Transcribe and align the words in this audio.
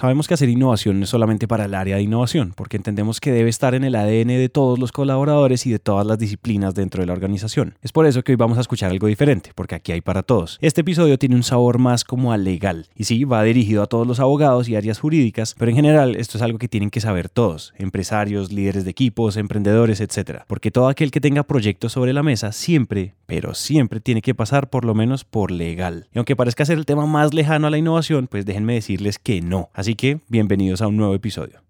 sabemos 0.00 0.26
que 0.26 0.32
hacer 0.32 0.48
innovación 0.48 0.98
no 0.98 1.04
es 1.04 1.10
solamente 1.10 1.46
para 1.46 1.66
el 1.66 1.74
área 1.74 1.96
de 1.96 2.02
innovación, 2.02 2.54
porque 2.56 2.78
entendemos 2.78 3.20
que 3.20 3.32
debe 3.32 3.50
estar 3.50 3.74
en 3.74 3.84
el 3.84 3.94
ADN 3.94 4.28
de 4.28 4.48
todos 4.48 4.78
los 4.78 4.92
colaboradores 4.92 5.66
y 5.66 5.72
de 5.72 5.78
todas 5.78 6.06
las 6.06 6.18
disciplinas 6.18 6.74
dentro 6.74 7.02
de 7.02 7.06
la 7.06 7.12
organización. 7.12 7.76
Es 7.82 7.92
por 7.92 8.06
eso 8.06 8.22
que 8.22 8.32
hoy 8.32 8.36
vamos 8.36 8.56
a 8.56 8.62
escuchar 8.62 8.90
algo 8.90 9.08
diferente, 9.08 9.50
porque 9.54 9.74
aquí 9.74 9.92
hay 9.92 10.00
para 10.00 10.22
todos. 10.22 10.58
Este 10.62 10.80
episodio 10.80 11.18
tiene 11.18 11.34
un 11.36 11.42
sabor 11.42 11.78
más 11.78 12.04
como 12.04 12.32
a 12.32 12.38
legal, 12.38 12.88
y 12.96 13.04
sí, 13.04 13.24
va 13.24 13.42
dirigido 13.42 13.82
a 13.82 13.88
todos 13.88 14.06
los 14.06 14.20
abogados 14.20 14.70
y 14.70 14.76
áreas 14.76 14.98
jurídicas, 14.98 15.54
pero 15.58 15.70
en 15.70 15.76
general 15.76 16.16
esto 16.16 16.38
es 16.38 16.42
algo 16.42 16.56
que 16.56 16.68
tienen 16.68 16.88
que 16.88 17.02
saber 17.02 17.28
todos, 17.28 17.74
empresarios, 17.76 18.52
líderes 18.52 18.84
de 18.84 18.90
equipos, 18.92 19.36
emprendedores, 19.36 20.00
etc. 20.00 20.44
Porque 20.46 20.70
todo 20.70 20.88
aquel 20.88 21.10
que 21.10 21.20
tenga 21.20 21.42
proyectos 21.42 21.92
sobre 21.92 22.14
la 22.14 22.22
mesa 22.22 22.52
siempre, 22.52 23.16
pero 23.26 23.52
siempre 23.52 24.00
tiene 24.00 24.22
que 24.22 24.34
pasar 24.34 24.70
por 24.70 24.86
lo 24.86 24.94
menos 24.94 25.24
por 25.24 25.50
legal. 25.50 26.08
Y 26.14 26.18
aunque 26.18 26.36
parezca 26.36 26.64
ser 26.64 26.78
el 26.78 26.86
tema 26.86 27.04
más 27.04 27.34
lejano 27.34 27.66
a 27.66 27.70
la 27.70 27.76
innovación, 27.76 28.28
pues 28.28 28.46
déjenme 28.46 28.72
decirles 28.72 29.18
que 29.18 29.42
no. 29.42 29.68
Así 29.74 29.89
que 29.94 30.20
bienvenidos 30.28 30.82
a 30.82 30.86
un 30.86 30.96
nuevo 30.96 31.14
episodio. 31.14 31.69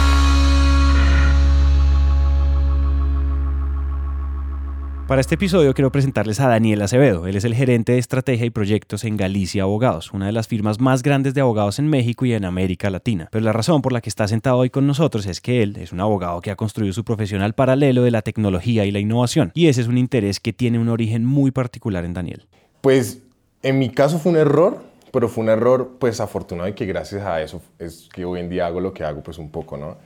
Para 5.11 5.19
este 5.19 5.35
episodio 5.35 5.73
quiero 5.73 5.91
presentarles 5.91 6.39
a 6.39 6.47
Daniel 6.47 6.81
Acevedo. 6.81 7.27
Él 7.27 7.35
es 7.35 7.43
el 7.43 7.53
gerente 7.53 7.91
de 7.91 7.97
estrategia 7.97 8.45
y 8.45 8.49
proyectos 8.49 9.03
en 9.03 9.17
Galicia 9.17 9.63
Abogados, 9.63 10.13
una 10.13 10.27
de 10.27 10.31
las 10.31 10.47
firmas 10.47 10.79
más 10.79 11.03
grandes 11.03 11.33
de 11.33 11.41
abogados 11.41 11.79
en 11.79 11.89
México 11.89 12.25
y 12.25 12.31
en 12.31 12.45
América 12.45 12.89
Latina. 12.89 13.27
Pero 13.29 13.43
la 13.43 13.51
razón 13.51 13.81
por 13.81 13.91
la 13.91 13.99
que 13.99 14.07
está 14.07 14.29
sentado 14.29 14.59
hoy 14.59 14.69
con 14.69 14.87
nosotros 14.87 15.25
es 15.25 15.41
que 15.41 15.63
él 15.63 15.75
es 15.75 15.91
un 15.91 15.99
abogado 15.99 16.39
que 16.39 16.49
ha 16.49 16.55
construido 16.55 16.93
su 16.93 17.03
profesión 17.03 17.41
al 17.41 17.55
paralelo 17.55 18.03
de 18.03 18.11
la 18.11 18.21
tecnología 18.21 18.85
y 18.85 18.91
la 18.91 18.99
innovación. 18.99 19.51
Y 19.53 19.67
ese 19.67 19.81
es 19.81 19.89
un 19.89 19.97
interés 19.97 20.39
que 20.39 20.53
tiene 20.53 20.79
un 20.79 20.87
origen 20.87 21.25
muy 21.25 21.51
particular 21.51 22.05
en 22.05 22.13
Daniel. 22.13 22.47
Pues 22.79 23.21
en 23.63 23.79
mi 23.79 23.89
caso 23.89 24.17
fue 24.17 24.31
un 24.31 24.37
error, 24.37 24.81
pero 25.11 25.27
fue 25.27 25.43
un 25.43 25.49
error 25.49 25.97
pues 25.99 26.21
afortunado 26.21 26.69
y 26.69 26.73
que 26.73 26.85
gracias 26.85 27.25
a 27.25 27.41
eso 27.41 27.61
es 27.79 28.07
que 28.13 28.23
hoy 28.23 28.39
en 28.39 28.49
día 28.49 28.65
hago 28.65 28.79
lo 28.79 28.93
que 28.93 29.03
hago 29.03 29.21
pues 29.21 29.39
un 29.39 29.51
poco, 29.51 29.75
¿no? 29.75 29.97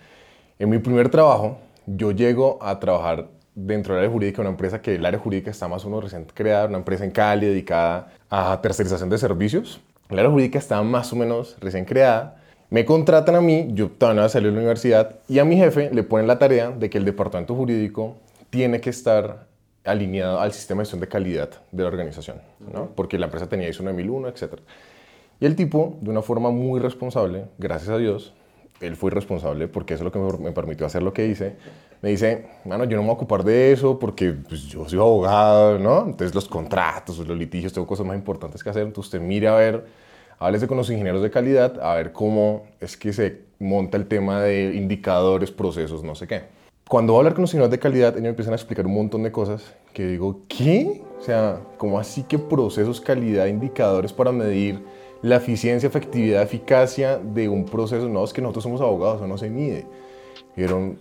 En 0.57 0.67
mi 0.67 0.79
primer 0.79 1.09
trabajo 1.09 1.59
yo 1.85 2.09
llego 2.09 2.57
a 2.59 2.79
trabajar 2.79 3.29
dentro 3.55 3.95
del 3.95 4.03
área 4.03 4.11
jurídica, 4.11 4.41
una 4.41 4.51
empresa 4.51 4.81
que 4.81 4.95
el 4.95 5.05
área 5.05 5.19
jurídica 5.19 5.49
está 5.49 5.67
más 5.67 5.83
o 5.85 5.89
menos 5.89 6.03
recién 6.03 6.25
creada, 6.25 6.67
una 6.67 6.77
empresa 6.77 7.05
en 7.05 7.11
Cali 7.11 7.47
dedicada 7.47 8.11
a 8.29 8.61
tercerización 8.61 9.09
de 9.09 9.17
servicios. 9.17 9.81
El 10.09 10.19
área 10.19 10.29
jurídica 10.29 10.59
está 10.59 10.81
más 10.83 11.11
o 11.13 11.15
menos 11.15 11.55
recién 11.59 11.85
creada. 11.85 12.37
Me 12.69 12.83
contratan 12.83 13.35
a 13.35 13.41
mí, 13.41 13.69
yo 13.71 13.89
todavía 13.89 14.21
no 14.21 14.29
salir 14.29 14.49
de 14.49 14.55
la 14.55 14.59
universidad, 14.59 15.19
y 15.27 15.39
a 15.39 15.45
mi 15.45 15.55
jefe 15.55 15.89
le 15.91 16.03
ponen 16.03 16.27
la 16.27 16.37
tarea 16.37 16.71
de 16.71 16.89
que 16.89 16.97
el 16.97 17.05
departamento 17.05 17.55
jurídico 17.55 18.17
tiene 18.49 18.81
que 18.81 18.89
estar 18.89 19.47
alineado 19.85 20.39
al 20.39 20.51
sistema 20.51 20.81
de 20.81 20.85
gestión 20.85 21.01
de 21.01 21.07
calidad 21.07 21.49
de 21.71 21.83
la 21.83 21.89
organización, 21.89 22.41
¿no? 22.73 22.89
porque 22.95 23.17
la 23.17 23.25
empresa 23.25 23.47
tenía 23.47 23.69
ISO 23.69 23.83
9001, 23.83 24.27
etc. 24.29 24.53
Y 25.39 25.45
el 25.45 25.55
tipo, 25.55 25.97
de 26.01 26.09
una 26.09 26.21
forma 26.21 26.49
muy 26.49 26.79
responsable, 26.79 27.45
gracias 27.57 27.89
a 27.89 27.97
Dios, 27.97 28.33
él 28.81 28.95
fue 28.95 29.11
responsable 29.11 29.67
porque 29.67 29.93
eso 29.93 30.03
es 30.03 30.05
lo 30.05 30.11
que 30.11 30.43
me, 30.43 30.51
permitió 30.51 30.85
hacer 30.85 31.03
lo 31.03 31.13
que 31.13 31.27
hice. 31.27 31.55
Me 32.01 32.09
dice, 32.09 32.45
bueno, 32.63 32.83
yo 32.85 32.97
no 32.97 33.03
me 33.03 33.07
voy 33.07 33.13
a 33.13 33.17
ocupar 33.17 33.43
de 33.43 33.71
eso 33.71 33.97
porque 33.97 34.31
pues, 34.31 34.63
yo 34.63 34.87
soy 34.87 34.99
abogado, 34.99 35.79
¿no? 35.79 36.05
Entonces 36.05 36.35
los 36.35 36.47
contratos, 36.47 37.17
los 37.19 37.37
litigios, 37.37 37.73
tengo 37.73 37.87
cosas 37.87 38.05
más 38.05 38.15
importantes 38.15 38.63
que 38.63 38.69
hacer. 38.69 38.83
Entonces 38.83 39.13
usted 39.13 39.21
mire 39.21 39.47
a 39.47 39.55
ver, 39.55 39.85
háblese 40.39 40.67
con 40.67 40.77
los 40.77 40.89
ingenieros 40.89 41.21
de 41.21 41.31
calidad, 41.31 41.79
a 41.81 41.95
ver 41.95 42.11
cómo 42.11 42.63
es 42.79 42.95
que 42.97 43.13
se 43.13 43.41
monta 43.59 43.97
el 43.97 44.07
tema 44.07 44.41
de 44.41 44.75
indicadores, 44.75 45.51
procesos, 45.51 46.03
no 46.03 46.15
sé 46.15 46.27
qué. 46.27 46.43
Cuando 46.87 47.13
voy 47.13 47.19
a 47.19 47.21
hablar 47.21 47.33
con 47.33 47.41
los 47.41 47.51
ingenieros 47.51 47.71
de 47.71 47.79
calidad, 47.79 48.09
ellos 48.13 48.21
me 48.21 48.29
empiezan 48.29 48.53
a 48.53 48.57
explicar 48.57 48.85
un 48.85 48.93
montón 48.93 49.23
de 49.23 49.31
cosas 49.31 49.73
que 49.93 50.05
digo, 50.05 50.41
¿qué? 50.47 51.01
O 51.19 51.23
sea, 51.23 51.61
¿cómo 51.77 51.97
así 51.99 52.23
que 52.23 52.37
procesos, 52.37 53.01
calidad, 53.01 53.47
indicadores 53.47 54.13
para 54.13 54.31
medir 54.31 54.83
la 55.25 55.37
eficiencia, 55.37 55.87
efectividad, 55.87 56.43
eficacia 56.43 57.17
de 57.17 57.49
un 57.49 57.65
proceso. 57.65 58.07
No, 58.07 58.23
es 58.23 58.31
que 58.31 58.43
nosotros 58.43 58.63
somos 58.63 58.79
abogados, 58.79 59.17
eso 59.17 59.27
no 59.27 59.39
se 59.39 59.49
mide. 59.49 59.87
Dijeron, 60.55 60.99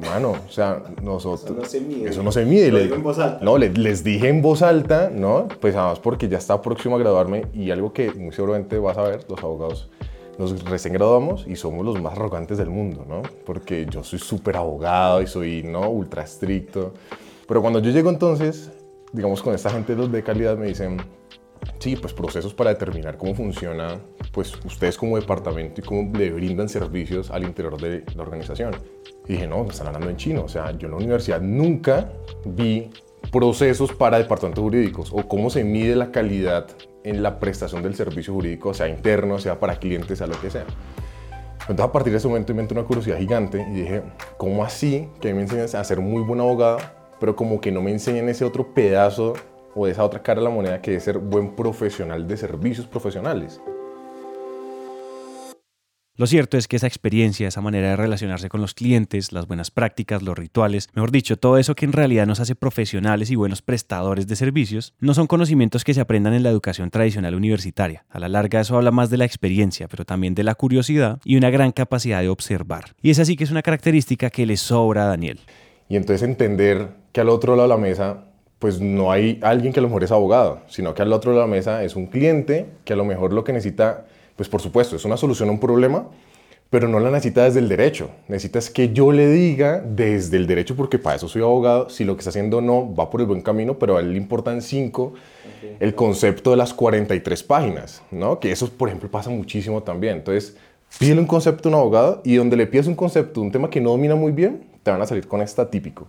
mano, 0.00 0.32
o 0.32 0.50
sea, 0.50 0.82
nosotros... 1.02 1.44
Eso 1.44 1.54
no 1.54 1.64
se 1.64 1.80
mide. 1.80 2.10
Eso 2.10 2.22
no 2.22 2.32
se 2.32 2.44
mide. 2.44 2.72
Le, 2.72 2.94
en 2.94 3.02
voz 3.02 3.18
alta. 3.18 3.44
No, 3.44 3.58
les, 3.58 4.04
dije 4.04 4.28
en 4.28 4.42
voz 4.42 4.62
alta, 4.62 5.10
¿no? 5.12 5.48
Pues 5.60 5.74
además 5.74 5.98
porque 5.98 6.28
ya 6.28 6.38
está 6.38 6.60
próximo 6.60 6.96
a 6.96 6.98
graduarme 6.98 7.46
y 7.52 7.70
algo 7.70 7.92
que 7.92 8.12
muy 8.12 8.32
seguramente 8.32 8.78
vas 8.78 8.98
a 8.98 9.02
ver, 9.02 9.24
los 9.28 9.42
abogados 9.42 9.90
nos 10.38 10.64
recién 10.64 10.94
graduamos 10.94 11.46
y 11.46 11.56
somos 11.56 11.84
los 11.84 12.00
más 12.00 12.14
arrogantes 12.14 12.58
del 12.58 12.70
mundo, 12.70 13.04
¿no? 13.06 13.22
Porque 13.44 13.86
yo 13.90 14.02
soy 14.02 14.18
súper 14.18 14.56
abogado 14.56 15.20
y 15.20 15.26
soy, 15.26 15.62
¿no? 15.62 15.88
Ultra 15.90 16.22
estricto. 16.22 16.92
Pero 17.46 17.60
cuando 17.60 17.80
yo 17.80 17.90
llego 17.90 18.08
entonces, 18.08 18.70
digamos, 19.12 19.42
con 19.42 19.54
esta 19.54 19.70
gente 19.70 19.94
de 19.94 20.22
calidad 20.22 20.56
me 20.56 20.68
dicen, 20.68 20.98
Sí, 21.78 21.96
pues 21.96 22.12
procesos 22.12 22.54
para 22.54 22.70
determinar 22.70 23.16
cómo 23.16 23.34
funciona, 23.34 23.98
pues 24.32 24.54
ustedes 24.64 24.96
como 24.96 25.16
departamento 25.16 25.80
y 25.80 25.84
cómo 25.84 26.10
le 26.16 26.30
brindan 26.30 26.68
servicios 26.68 27.30
al 27.30 27.44
interior 27.44 27.80
de 27.80 28.04
la 28.16 28.22
organización. 28.22 28.74
Y 29.28 29.34
dije, 29.34 29.46
no, 29.46 29.62
me 29.62 29.70
están 29.70 29.86
hablando 29.88 30.08
en 30.08 30.16
chino. 30.16 30.44
O 30.44 30.48
sea, 30.48 30.72
yo 30.72 30.86
en 30.86 30.92
la 30.92 30.96
universidad 30.96 31.40
nunca 31.40 32.12
vi 32.44 32.90
procesos 33.30 33.92
para 33.92 34.18
departamentos 34.18 34.62
jurídicos 34.62 35.10
o 35.12 35.28
cómo 35.28 35.50
se 35.50 35.64
mide 35.64 35.94
la 35.94 36.10
calidad 36.10 36.66
en 37.04 37.22
la 37.22 37.38
prestación 37.38 37.82
del 37.82 37.94
servicio 37.94 38.32
jurídico, 38.32 38.74
sea 38.74 38.88
interno, 38.88 39.38
sea 39.38 39.60
para 39.60 39.76
clientes, 39.76 40.18
sea 40.18 40.26
lo 40.26 40.40
que 40.40 40.50
sea. 40.50 40.66
Entonces 41.60 41.84
a 41.84 41.92
partir 41.92 42.12
de 42.12 42.18
ese 42.18 42.26
momento 42.26 42.54
me 42.54 42.62
entró 42.62 42.78
una 42.78 42.86
curiosidad 42.86 43.18
gigante 43.18 43.64
y 43.70 43.82
dije, 43.82 44.02
¿cómo 44.36 44.64
así 44.64 45.08
que 45.20 45.32
me 45.32 45.42
enseñan 45.42 45.66
a 45.72 45.84
ser 45.84 46.00
muy 46.00 46.22
buen 46.22 46.40
abogado, 46.40 46.78
pero 47.20 47.36
como 47.36 47.60
que 47.60 47.70
no 47.70 47.80
me 47.80 47.92
enseñan 47.92 48.28
ese 48.28 48.44
otro 48.44 48.74
pedazo 48.74 49.34
o 49.74 49.86
esa 49.86 50.04
otra 50.04 50.22
cara 50.22 50.40
de 50.40 50.44
la 50.44 50.50
moneda 50.50 50.82
que 50.82 50.96
es 50.96 51.04
ser 51.04 51.18
buen 51.18 51.54
profesional 51.54 52.26
de 52.26 52.36
servicios 52.36 52.86
profesionales. 52.86 53.60
Lo 56.14 56.26
cierto 56.26 56.58
es 56.58 56.68
que 56.68 56.76
esa 56.76 56.86
experiencia, 56.86 57.48
esa 57.48 57.62
manera 57.62 57.88
de 57.88 57.96
relacionarse 57.96 58.50
con 58.50 58.60
los 58.60 58.74
clientes, 58.74 59.32
las 59.32 59.46
buenas 59.46 59.70
prácticas, 59.70 60.22
los 60.22 60.36
rituales, 60.36 60.90
mejor 60.92 61.10
dicho, 61.10 61.38
todo 61.38 61.56
eso 61.56 61.74
que 61.74 61.86
en 61.86 61.92
realidad 61.92 62.26
nos 62.26 62.38
hace 62.38 62.54
profesionales 62.54 63.30
y 63.30 63.34
buenos 63.34 63.62
prestadores 63.62 64.26
de 64.26 64.36
servicios, 64.36 64.92
no 65.00 65.14
son 65.14 65.26
conocimientos 65.26 65.84
que 65.84 65.94
se 65.94 66.02
aprendan 66.02 66.34
en 66.34 66.42
la 66.42 66.50
educación 66.50 66.90
tradicional 66.90 67.34
universitaria. 67.34 68.04
A 68.10 68.18
la 68.18 68.28
larga 68.28 68.60
eso 68.60 68.76
habla 68.76 68.90
más 68.90 69.08
de 69.08 69.16
la 69.16 69.24
experiencia, 69.24 69.88
pero 69.88 70.04
también 70.04 70.34
de 70.34 70.44
la 70.44 70.54
curiosidad 70.54 71.18
y 71.24 71.36
una 71.36 71.48
gran 71.48 71.72
capacidad 71.72 72.20
de 72.20 72.28
observar. 72.28 72.94
Y 73.00 73.08
es 73.08 73.18
así 73.18 73.34
que 73.34 73.44
es 73.44 73.50
una 73.50 73.62
característica 73.62 74.28
que 74.28 74.44
le 74.44 74.58
sobra 74.58 75.04
a 75.04 75.08
Daniel. 75.08 75.40
Y 75.88 75.96
entonces 75.96 76.28
entender 76.28 76.90
que 77.12 77.22
al 77.22 77.30
otro 77.30 77.56
lado 77.56 77.68
de 77.68 77.74
la 77.74 77.80
mesa 77.80 78.24
pues 78.58 78.80
no 78.80 79.10
hay 79.10 79.40
alguien 79.42 79.72
que 79.72 79.80
a 79.80 79.82
lo 79.82 79.88
mejor 79.88 80.04
es 80.04 80.12
abogado, 80.12 80.60
sino 80.68 80.94
que 80.94 81.02
al 81.02 81.12
otro 81.12 81.32
lado 81.32 81.42
de 81.42 81.50
la 81.50 81.56
mesa 81.56 81.82
es 81.82 81.96
un 81.96 82.06
cliente 82.06 82.66
que 82.84 82.92
a 82.92 82.96
lo 82.96 83.04
mejor 83.04 83.32
lo 83.32 83.42
que 83.42 83.52
necesita, 83.52 84.04
pues 84.42 84.48
por 84.48 84.60
supuesto, 84.60 84.96
es 84.96 85.04
una 85.04 85.16
solución 85.16 85.50
a 85.50 85.52
un 85.52 85.60
problema, 85.60 86.08
pero 86.68 86.88
no 86.88 86.98
la 86.98 87.12
necesita 87.12 87.44
desde 87.44 87.60
el 87.60 87.68
derecho. 87.68 88.10
Necesitas 88.26 88.70
que 88.70 88.92
yo 88.92 89.12
le 89.12 89.28
diga 89.28 89.80
desde 89.80 90.36
el 90.36 90.48
derecho, 90.48 90.74
porque 90.74 90.98
para 90.98 91.14
eso 91.14 91.28
soy 91.28 91.42
abogado, 91.42 91.88
si 91.90 92.02
lo 92.02 92.16
que 92.16 92.22
está 92.22 92.30
haciendo 92.30 92.60
no 92.60 92.92
va 92.92 93.08
por 93.08 93.20
el 93.20 93.28
buen 93.28 93.40
camino, 93.40 93.78
pero 93.78 93.96
a 93.96 94.00
él 94.00 94.10
le 94.10 94.16
importan 94.16 94.60
cinco, 94.62 95.12
el 95.78 95.94
concepto 95.94 96.50
de 96.50 96.56
las 96.56 96.74
43 96.74 97.40
páginas, 97.44 98.02
¿no? 98.10 98.40
Que 98.40 98.50
eso, 98.50 98.68
por 98.68 98.88
ejemplo, 98.88 99.08
pasa 99.08 99.30
muchísimo 99.30 99.84
también. 99.84 100.16
Entonces, 100.16 100.56
pídele 100.98 101.20
un 101.20 101.28
concepto 101.28 101.68
a 101.68 101.70
un 101.70 101.78
abogado 101.78 102.20
y 102.24 102.34
donde 102.34 102.56
le 102.56 102.66
pides 102.66 102.88
un 102.88 102.96
concepto, 102.96 103.40
un 103.40 103.52
tema 103.52 103.70
que 103.70 103.80
no 103.80 103.90
domina 103.90 104.16
muy 104.16 104.32
bien, 104.32 104.64
te 104.82 104.90
van 104.90 105.00
a 105.00 105.06
salir 105.06 105.28
con 105.28 105.40
esta 105.40 105.70
típico. 105.70 106.08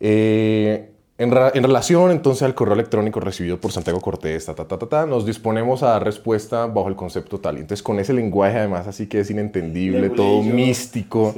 Eh, 0.00 0.93
en, 1.16 1.30
relación 1.30 2.10
entonces 2.10 2.42
al 2.42 2.54
correo 2.54 2.74
electrónico 2.74 3.20
recibido 3.20 3.60
por 3.60 3.70
Santiago 3.70 4.00
Cortés, 4.00 4.46
ta, 4.46 4.54
ta, 4.54 4.66
ta, 4.66 4.78
ta, 4.78 5.06
nos 5.06 5.24
disponemos 5.24 5.82
a 5.82 5.90
dar 5.90 6.04
respuesta 6.04 6.66
bajo 6.66 6.88
el 6.88 6.96
concepto 6.96 7.38
tal. 7.38 7.56
Entonces 7.56 7.82
con 7.82 8.00
ese 8.00 8.12
lenguaje 8.12 8.58
además 8.58 8.86
así 8.88 9.06
que 9.06 9.20
es 9.20 9.30
inentendible, 9.30 10.10
todo 10.10 10.42
místico. 10.42 11.34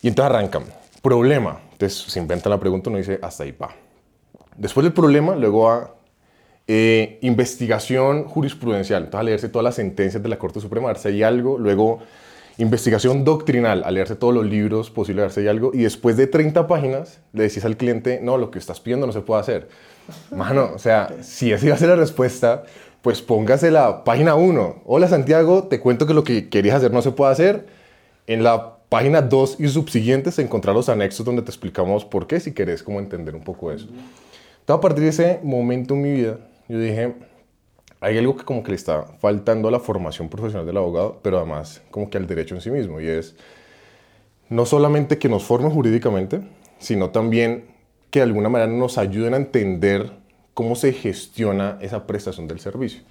Y 0.00 0.08
entonces 0.08 0.34
arrancan. 0.34 0.64
Problema. 1.02 1.60
Entonces 1.72 1.98
se 2.10 2.18
inventa 2.18 2.48
la 2.48 2.58
pregunta, 2.58 2.88
uno 2.90 2.98
dice, 2.98 3.18
hasta 3.22 3.44
ahí 3.44 3.52
va. 3.52 3.70
Después 4.56 4.84
del 4.84 4.92
problema, 4.92 5.34
luego 5.34 5.64
va 5.64 5.94
eh, 6.66 7.18
investigación 7.22 8.24
jurisprudencial, 8.24 9.04
entonces 9.04 9.20
a 9.20 9.24
leerse 9.24 9.48
todas 9.48 9.64
las 9.64 9.74
sentencias 9.74 10.22
de 10.22 10.28
la 10.28 10.38
Corte 10.38 10.60
Suprema, 10.60 10.90
a 10.90 11.08
hay 11.08 11.22
algo, 11.22 11.58
luego 11.58 11.98
investigación 12.60 13.24
doctrinal, 13.24 13.82
a 13.84 13.90
leerse 13.90 14.16
todos 14.16 14.34
los 14.34 14.46
libros 14.46 14.92
si 15.04 15.40
hay 15.40 15.48
algo, 15.48 15.70
y 15.74 15.82
después 15.82 16.16
de 16.16 16.26
30 16.26 16.66
páginas 16.66 17.20
le 17.32 17.44
decís 17.44 17.64
al 17.64 17.76
cliente, 17.76 18.20
no, 18.22 18.36
lo 18.36 18.50
que 18.50 18.58
estás 18.58 18.80
pidiendo 18.80 19.06
no 19.06 19.12
se 19.12 19.20
puede 19.22 19.40
hacer. 19.40 19.68
Mano, 20.30 20.70
o 20.74 20.78
sea, 20.78 21.14
si 21.22 21.52
esa 21.52 21.66
iba 21.66 21.74
a 21.74 21.78
ser 21.78 21.88
la 21.88 21.96
respuesta, 21.96 22.64
pues 23.02 23.22
póngase 23.22 23.70
la 23.70 24.04
página 24.04 24.34
1. 24.34 24.82
Hola 24.84 25.08
Santiago, 25.08 25.64
te 25.64 25.80
cuento 25.80 26.06
que 26.06 26.14
lo 26.14 26.24
que 26.24 26.48
querías 26.48 26.76
hacer 26.76 26.92
no 26.92 27.02
se 27.02 27.12
puede 27.12 27.32
hacer. 27.32 27.66
En 28.26 28.42
la 28.42 28.76
página 28.88 29.22
2 29.22 29.56
y 29.60 29.68
subsiguientes 29.68 30.38
encontrar 30.38 30.74
los 30.74 30.88
anexos 30.88 31.24
donde 31.24 31.42
te 31.42 31.50
explicamos 31.50 32.04
por 32.04 32.26
qué, 32.26 32.40
si 32.40 32.52
querés 32.52 32.82
como 32.82 32.98
entender 32.98 33.34
un 33.34 33.42
poco 33.42 33.72
eso. 33.72 33.86
Entonces, 33.86 34.78
a 34.78 34.80
partir 34.80 35.04
de 35.04 35.10
ese 35.10 35.40
momento 35.42 35.94
en 35.94 36.02
mi 36.02 36.12
vida, 36.12 36.38
yo 36.68 36.78
dije, 36.78 37.14
hay 38.00 38.16
algo 38.16 38.36
que 38.36 38.44
como 38.44 38.62
que 38.62 38.70
le 38.70 38.76
está 38.76 39.04
faltando 39.18 39.68
a 39.68 39.70
la 39.70 39.80
formación 39.80 40.28
profesional 40.28 40.66
del 40.66 40.78
abogado, 40.78 41.20
pero 41.22 41.38
además 41.38 41.82
como 41.90 42.08
que 42.08 42.18
al 42.18 42.26
derecho 42.26 42.54
en 42.54 42.60
sí 42.60 42.70
mismo, 42.70 43.00
y 43.00 43.06
es 43.06 43.36
no 44.48 44.66
solamente 44.66 45.18
que 45.18 45.28
nos 45.28 45.44
formen 45.44 45.70
jurídicamente, 45.70 46.40
sino 46.78 47.10
también 47.10 47.66
que 48.10 48.20
de 48.20 48.24
alguna 48.24 48.48
manera 48.48 48.70
nos 48.72 48.98
ayuden 48.98 49.34
a 49.34 49.36
entender 49.36 50.10
cómo 50.54 50.74
se 50.74 50.92
gestiona 50.92 51.78
esa 51.80 52.06
prestación 52.06 52.48
del 52.48 52.58
servicio. 52.58 53.02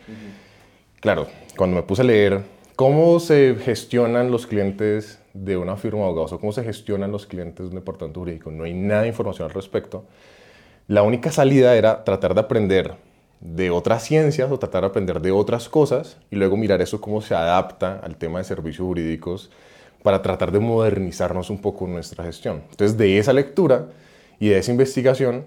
Claro, 0.99 1.27
cuando 1.55 1.77
me 1.77 1.83
puse 1.83 2.01
a 2.01 2.05
leer 2.05 2.43
cómo 2.75 3.19
se 3.19 3.55
gestionan 3.63 4.31
los 4.31 4.47
clientes 4.47 5.19
de 5.33 5.55
una 5.55 5.77
firma 5.77 5.99
de 5.99 6.05
abogados 6.05 6.33
o 6.33 6.39
cómo 6.39 6.51
se 6.51 6.63
gestionan 6.63 7.11
los 7.11 7.25
clientes 7.25 7.65
de 7.65 7.69
un 7.69 7.75
departamento 7.75 8.19
jurídico, 8.19 8.51
no 8.51 8.65
hay 8.65 8.73
nada 8.73 9.03
de 9.03 9.09
información 9.09 9.47
al 9.47 9.53
respecto. 9.53 10.05
La 10.87 11.03
única 11.03 11.31
salida 11.31 11.75
era 11.75 12.03
tratar 12.03 12.33
de 12.33 12.41
aprender 12.41 13.08
de 13.39 13.69
otras 13.69 14.03
ciencias 14.03 14.51
o 14.51 14.59
tratar 14.59 14.81
de 14.81 14.87
aprender 14.87 15.21
de 15.21 15.31
otras 15.31 15.69
cosas 15.69 16.17
y 16.29 16.35
luego 16.35 16.57
mirar 16.57 16.81
eso 16.81 16.99
cómo 16.99 17.21
se 17.21 17.35
adapta 17.35 17.99
al 18.03 18.17
tema 18.17 18.39
de 18.39 18.45
servicios 18.45 18.85
jurídicos 18.85 19.49
para 20.03 20.21
tratar 20.21 20.51
de 20.51 20.59
modernizarnos 20.59 21.49
un 21.49 21.59
poco 21.59 21.87
nuestra 21.87 22.23
gestión. 22.23 22.63
Entonces, 22.71 22.97
de 22.97 23.17
esa 23.17 23.33
lectura 23.33 23.87
y 24.39 24.49
de 24.49 24.57
esa 24.57 24.71
investigación, 24.71 25.45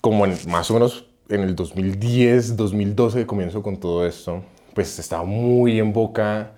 como 0.00 0.26
en, 0.26 0.36
más 0.48 0.70
o 0.70 0.74
menos 0.74 1.06
en 1.28 1.40
el 1.40 1.54
2010, 1.54 2.56
2012 2.56 3.20
que 3.20 3.26
comienzo 3.26 3.62
con 3.62 3.78
todo 3.78 4.06
esto, 4.06 4.42
pues 4.74 4.98
estaba 4.98 5.24
muy 5.24 5.78
en 5.78 5.92
boca 5.92 6.52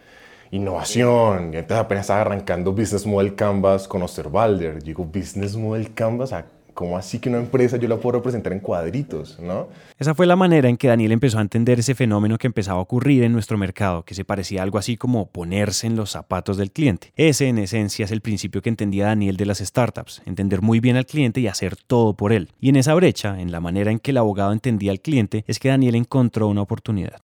innovación. 0.50 1.55
Y 1.55 1.59
entonces 1.59 1.85
apenas 1.85 2.05
estaba 2.05 2.23
arrancando 2.23 2.73
Business 2.73 3.06
Model 3.06 3.35
Canvas 3.35 3.87
con 3.87 4.03
Osterwalder. 4.03 4.82
Digo, 4.82 5.05
Business 5.05 5.56
Model 5.56 5.94
Canvas, 5.94 6.32
¿a 6.32 6.47
¿cómo 6.76 6.99
así 6.99 7.19
que 7.19 7.31
una 7.31 7.38
empresa 7.38 7.78
yo 7.78 7.88
la 7.88 7.96
puedo 7.96 8.19
representar 8.19 8.52
en 8.52 8.61
cuadritos, 8.61 9.40
no? 9.40 9.69
Esa 9.99 10.14
fue 10.14 10.26
la 10.26 10.37
manera 10.37 10.69
en 10.69 10.76
que 10.76 10.88
Daniel 10.88 11.11
empezó 11.11 11.38
a 11.38 11.40
entender 11.40 11.78
ese 11.78 11.94
fenómeno 11.94 12.37
que 12.37 12.46
empezaba 12.46 12.78
a 12.78 12.82
ocurrir 12.82 13.25
en 13.25 13.32
nuestro 13.32 13.56
mercado, 13.56 14.05
que 14.05 14.14
se 14.14 14.26
parecía 14.26 14.62
algo 14.62 14.76
así 14.76 14.99
como 14.99 15.31
ponerse 15.31 15.87
en 15.87 15.96
los 15.96 16.11
zapatos 16.11 16.58
del 16.58 16.70
cliente. 16.70 17.14
Ese, 17.17 17.49
en 17.49 17.56
esencia, 17.56 18.05
es 18.05 18.11
el 18.11 18.20
principio 18.20 18.61
que 18.61 18.69
entendía 18.69 19.06
Daniel 19.06 19.38
de 19.38 19.46
las 19.46 19.58
startups, 19.58 20.20
entender 20.26 20.61
muy 20.61 20.78
bien 20.78 20.96
al 20.96 21.06
cliente 21.06 21.40
y 21.40 21.49
hacer 21.49 21.76
todo 21.76 22.14
por 22.14 22.34
él. 22.34 22.52
Y 22.61 22.69
en 22.69 22.76
esa 22.76 22.93
brecha, 22.93 23.40
en 23.40 23.50
la 23.52 23.61
manera 23.61 23.90
en 23.90 23.99
que 23.99 24.11
el 24.11 24.19
abogado 24.19 24.52
entendía 24.52 24.90
al 24.90 25.00
cliente, 25.00 25.44
es 25.49 25.58
que 25.58 25.70
Daniel 25.70 25.94
encontró 25.94 26.46
una 26.46 26.61
oportunidad. 26.61 27.22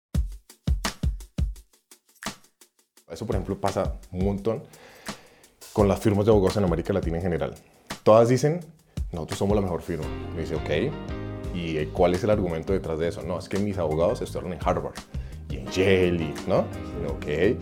Eso, 3.08 3.24
por 3.24 3.36
ejemplo, 3.36 3.56
pasa 3.60 3.94
un 4.10 4.24
montón 4.24 4.64
con 5.72 5.86
las 5.86 6.00
firmas 6.00 6.26
de 6.26 6.32
abogados 6.32 6.56
en 6.56 6.64
América 6.64 6.92
Latina 6.92 7.18
en 7.18 7.22
general. 7.22 7.54
Todas 8.02 8.28
dicen 8.28 8.60
nosotros 9.12 9.38
somos 9.38 9.54
la 9.56 9.62
mejor 9.62 9.82
firma. 9.82 10.06
Me 10.34 10.42
dice, 10.42 10.56
ok, 10.56 10.92
¿y 11.54 11.84
cuál 11.86 12.14
es 12.14 12.24
el 12.24 12.30
argumento 12.30 12.72
detrás 12.72 12.98
de 12.98 13.08
eso? 13.08 13.22
No, 13.22 13.38
es 13.38 13.48
que 13.48 13.58
mis 13.58 13.78
abogados 13.78 14.20
estudiaron 14.20 14.52
en 14.52 14.58
Harvard 14.62 14.94
y 15.50 15.56
en 15.56 15.66
Yale, 15.66 16.34
¿no? 16.46 16.60
Ok. 17.08 17.56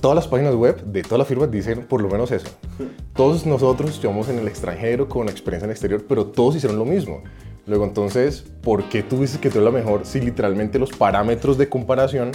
Todas 0.00 0.14
las 0.14 0.28
páginas 0.28 0.54
web 0.54 0.82
de 0.84 1.02
todas 1.02 1.18
las 1.18 1.28
firmas 1.28 1.50
dicen 1.50 1.86
por 1.86 2.00
lo 2.00 2.08
menos 2.08 2.30
eso. 2.30 2.48
Todos 3.14 3.44
nosotros 3.44 3.90
estuvimos 3.90 4.28
en 4.30 4.38
el 4.38 4.48
extranjero 4.48 5.08
con 5.08 5.28
experiencia 5.28 5.66
en 5.66 5.70
el 5.70 5.74
exterior, 5.74 6.04
pero 6.08 6.26
todos 6.26 6.56
hicieron 6.56 6.78
lo 6.78 6.86
mismo. 6.86 7.22
Luego, 7.66 7.84
entonces, 7.84 8.44
¿por 8.62 8.88
qué 8.88 9.02
tú 9.02 9.20
dices 9.20 9.38
que 9.38 9.50
tú 9.50 9.58
eres 9.58 9.72
la 9.72 9.78
mejor 9.78 10.06
si 10.06 10.20
literalmente 10.20 10.78
los 10.78 10.90
parámetros 10.90 11.58
de 11.58 11.68
comparación 11.68 12.32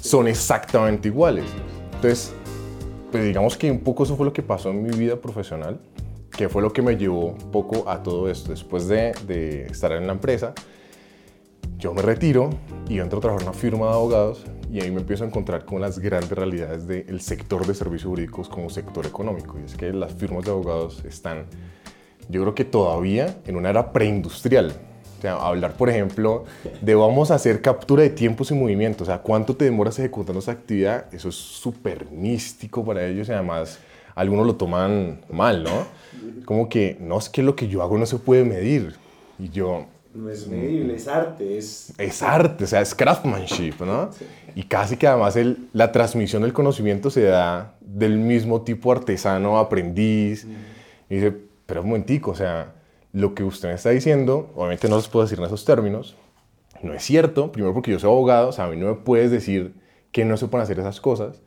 son 0.00 0.28
exactamente 0.28 1.08
iguales? 1.08 1.46
Entonces, 1.96 2.32
pues 3.10 3.24
digamos 3.24 3.56
que 3.56 3.70
un 3.70 3.80
poco 3.80 4.04
eso 4.04 4.16
fue 4.16 4.24
lo 4.24 4.32
que 4.32 4.42
pasó 4.42 4.70
en 4.70 4.82
mi 4.84 4.96
vida 4.96 5.16
profesional 5.16 5.80
que 6.36 6.48
fue 6.48 6.62
lo 6.62 6.72
que 6.72 6.82
me 6.82 6.96
llevó 6.96 7.34
poco 7.52 7.88
a 7.88 8.02
todo 8.02 8.30
esto. 8.30 8.50
Después 8.50 8.88
de, 8.88 9.66
estar 9.70 9.92
en 9.92 10.06
la 10.06 10.12
empresa, 10.12 10.52
yo 11.78 11.94
me 11.94 12.02
retiro 12.02 12.50
y 12.88 12.98
entro 12.98 13.18
a 13.18 13.22
trabajar 13.22 13.42
en 13.42 13.48
una 13.48 13.58
firma 13.58 13.86
de 13.86 13.92
abogados 13.92 14.44
y 14.70 14.80
ahí 14.80 14.90
me 14.90 15.00
empiezo 15.00 15.24
a 15.24 15.26
encontrar 15.26 15.64
con 15.64 15.80
las 15.80 15.98
grandes 15.98 16.32
realidades 16.32 16.86
del 16.86 17.20
sector 17.20 17.66
de 17.66 17.74
servicios 17.74 18.08
jurídicos 18.08 18.48
como 18.48 18.68
sector 18.70 19.06
económico. 19.06 19.58
Y 19.60 19.64
es 19.64 19.76
que 19.76 19.92
las 19.92 20.12
firmas 20.12 20.44
de 20.44 20.50
abogados 20.50 21.04
están, 21.04 21.46
yo 22.28 22.42
creo 22.42 22.54
que 22.54 22.64
todavía 22.64 23.36
en 23.46 23.56
una 23.56 23.70
era 23.70 23.92
preindustrial. 23.92 24.72
O 25.18 25.20
sea, 25.20 25.34
hablar, 25.36 25.74
por 25.74 25.88
ejemplo, 25.88 26.44
de 26.82 26.94
vamos 26.94 27.30
a 27.30 27.36
hacer 27.36 27.62
captura 27.62 28.02
de 28.02 28.10
tiempos 28.10 28.50
y 28.50 28.54
movimientos. 28.54 29.02
O 29.02 29.10
sea, 29.10 29.22
¿cuánto 29.22 29.56
te 29.56 29.64
demoras 29.64 29.98
ejecutando 29.98 30.40
esa 30.40 30.52
actividad? 30.52 31.06
Eso 31.14 31.28
es 31.28 31.36
súper 31.36 32.10
místico 32.10 32.84
para 32.84 33.06
ellos 33.06 33.28
y 33.28 33.32
además 33.32 33.78
algunos 34.14 34.46
lo 34.46 34.56
toman 34.56 35.20
mal, 35.30 35.62
¿no? 35.64 35.86
Como 36.44 36.68
que, 36.68 36.96
no, 37.00 37.18
es 37.18 37.28
que 37.28 37.42
lo 37.42 37.56
que 37.56 37.68
yo 37.68 37.82
hago 37.82 37.98
no 37.98 38.06
se 38.06 38.18
puede 38.18 38.44
medir. 38.44 38.94
Y 39.38 39.48
yo... 39.50 39.86
No 40.14 40.30
es 40.30 40.46
medible, 40.46 40.94
es 40.94 41.08
arte, 41.08 41.58
es... 41.58 41.92
Es 41.98 42.22
arte, 42.22 42.64
o 42.64 42.66
sea, 42.66 42.80
es 42.80 42.94
craftsmanship, 42.94 43.80
¿no? 43.80 44.10
Y 44.56 44.62
casi 44.62 44.96
que 44.96 45.08
además 45.08 45.34
el, 45.34 45.68
la 45.72 45.90
transmisión 45.90 46.42
del 46.42 46.52
conocimiento 46.52 47.10
se 47.10 47.22
da 47.22 47.74
del 47.80 48.18
mismo 48.18 48.62
tipo 48.62 48.92
artesano, 48.92 49.58
aprendiz. 49.58 50.46
Y 51.10 51.16
dice, 51.16 51.36
pero 51.66 51.82
un 51.82 51.88
momentico, 51.88 52.30
o 52.30 52.34
sea, 52.36 52.74
lo 53.12 53.34
que 53.34 53.42
usted 53.42 53.68
me 53.68 53.74
está 53.74 53.90
diciendo, 53.90 54.52
obviamente 54.54 54.88
no 54.88 54.96
les 54.96 55.08
puedo 55.08 55.24
decir 55.24 55.38
en 55.38 55.46
esos 55.46 55.64
términos, 55.64 56.16
no 56.82 56.92
es 56.94 57.02
cierto. 57.02 57.50
Primero 57.50 57.74
porque 57.74 57.90
yo 57.90 57.98
soy 57.98 58.10
abogado, 58.10 58.48
o 58.48 58.52
sea, 58.52 58.66
a 58.66 58.68
mí 58.68 58.76
no 58.76 58.86
me 58.86 58.94
puedes 58.94 59.30
decir 59.30 59.74
que 60.12 60.24
no 60.24 60.36
se 60.36 60.46
pueden 60.46 60.62
hacer 60.62 60.78
esas 60.78 61.00
cosas. 61.00 61.40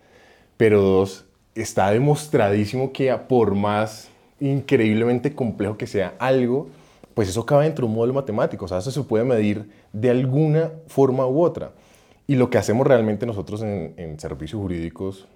Pero 0.58 0.82
dos, 0.82 1.26
está 1.56 1.92
demostradísimo 1.92 2.92
que 2.92 3.16
por 3.30 3.56
más 3.56 4.10
increíblemente 4.40 5.34
complejo 5.34 5.78
que 5.78 5.88
sea 5.88 6.16
algo, 6.20 6.68
pues 7.14 7.30
eso 7.30 7.46
cabe 7.46 7.64
dentro 7.64 7.86
de 7.86 7.90
un 7.92 7.98
modelo 7.98 8.14
matemático, 8.14 8.66
o 8.66 8.68
sea, 8.68 8.78
eso 8.78 8.92
se 8.92 9.02
puede 9.02 9.24
medir 9.24 9.70
de 9.92 10.10
alguna 10.10 10.72
forma 10.88 11.26
u 11.26 11.42
otra. 11.42 11.72
Y 12.28 12.36
lo 12.36 12.50
que 12.50 12.58
hacemos 12.58 12.86
realmente 12.86 13.26
nosotros 13.26 13.64
en, 13.64 14.20
servicios 14.20 14.62
jurídicos 14.62 15.28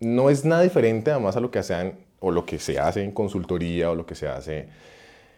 no 0.00 0.30
es 0.30 0.44
nada 0.44 0.62
diferente 0.62 1.10
además 1.10 1.36
a 1.36 1.40
lo 1.40 1.50
que 1.50 1.60
hacen 1.60 1.94
o 2.18 2.30
lo 2.30 2.44
que 2.44 2.58
se 2.58 2.78
hace 2.78 3.02
en 3.02 3.12
consultoría 3.12 3.90
o 3.90 3.94
lo 3.94 4.04
que 4.04 4.14
se 4.14 4.28
hace 4.28 4.68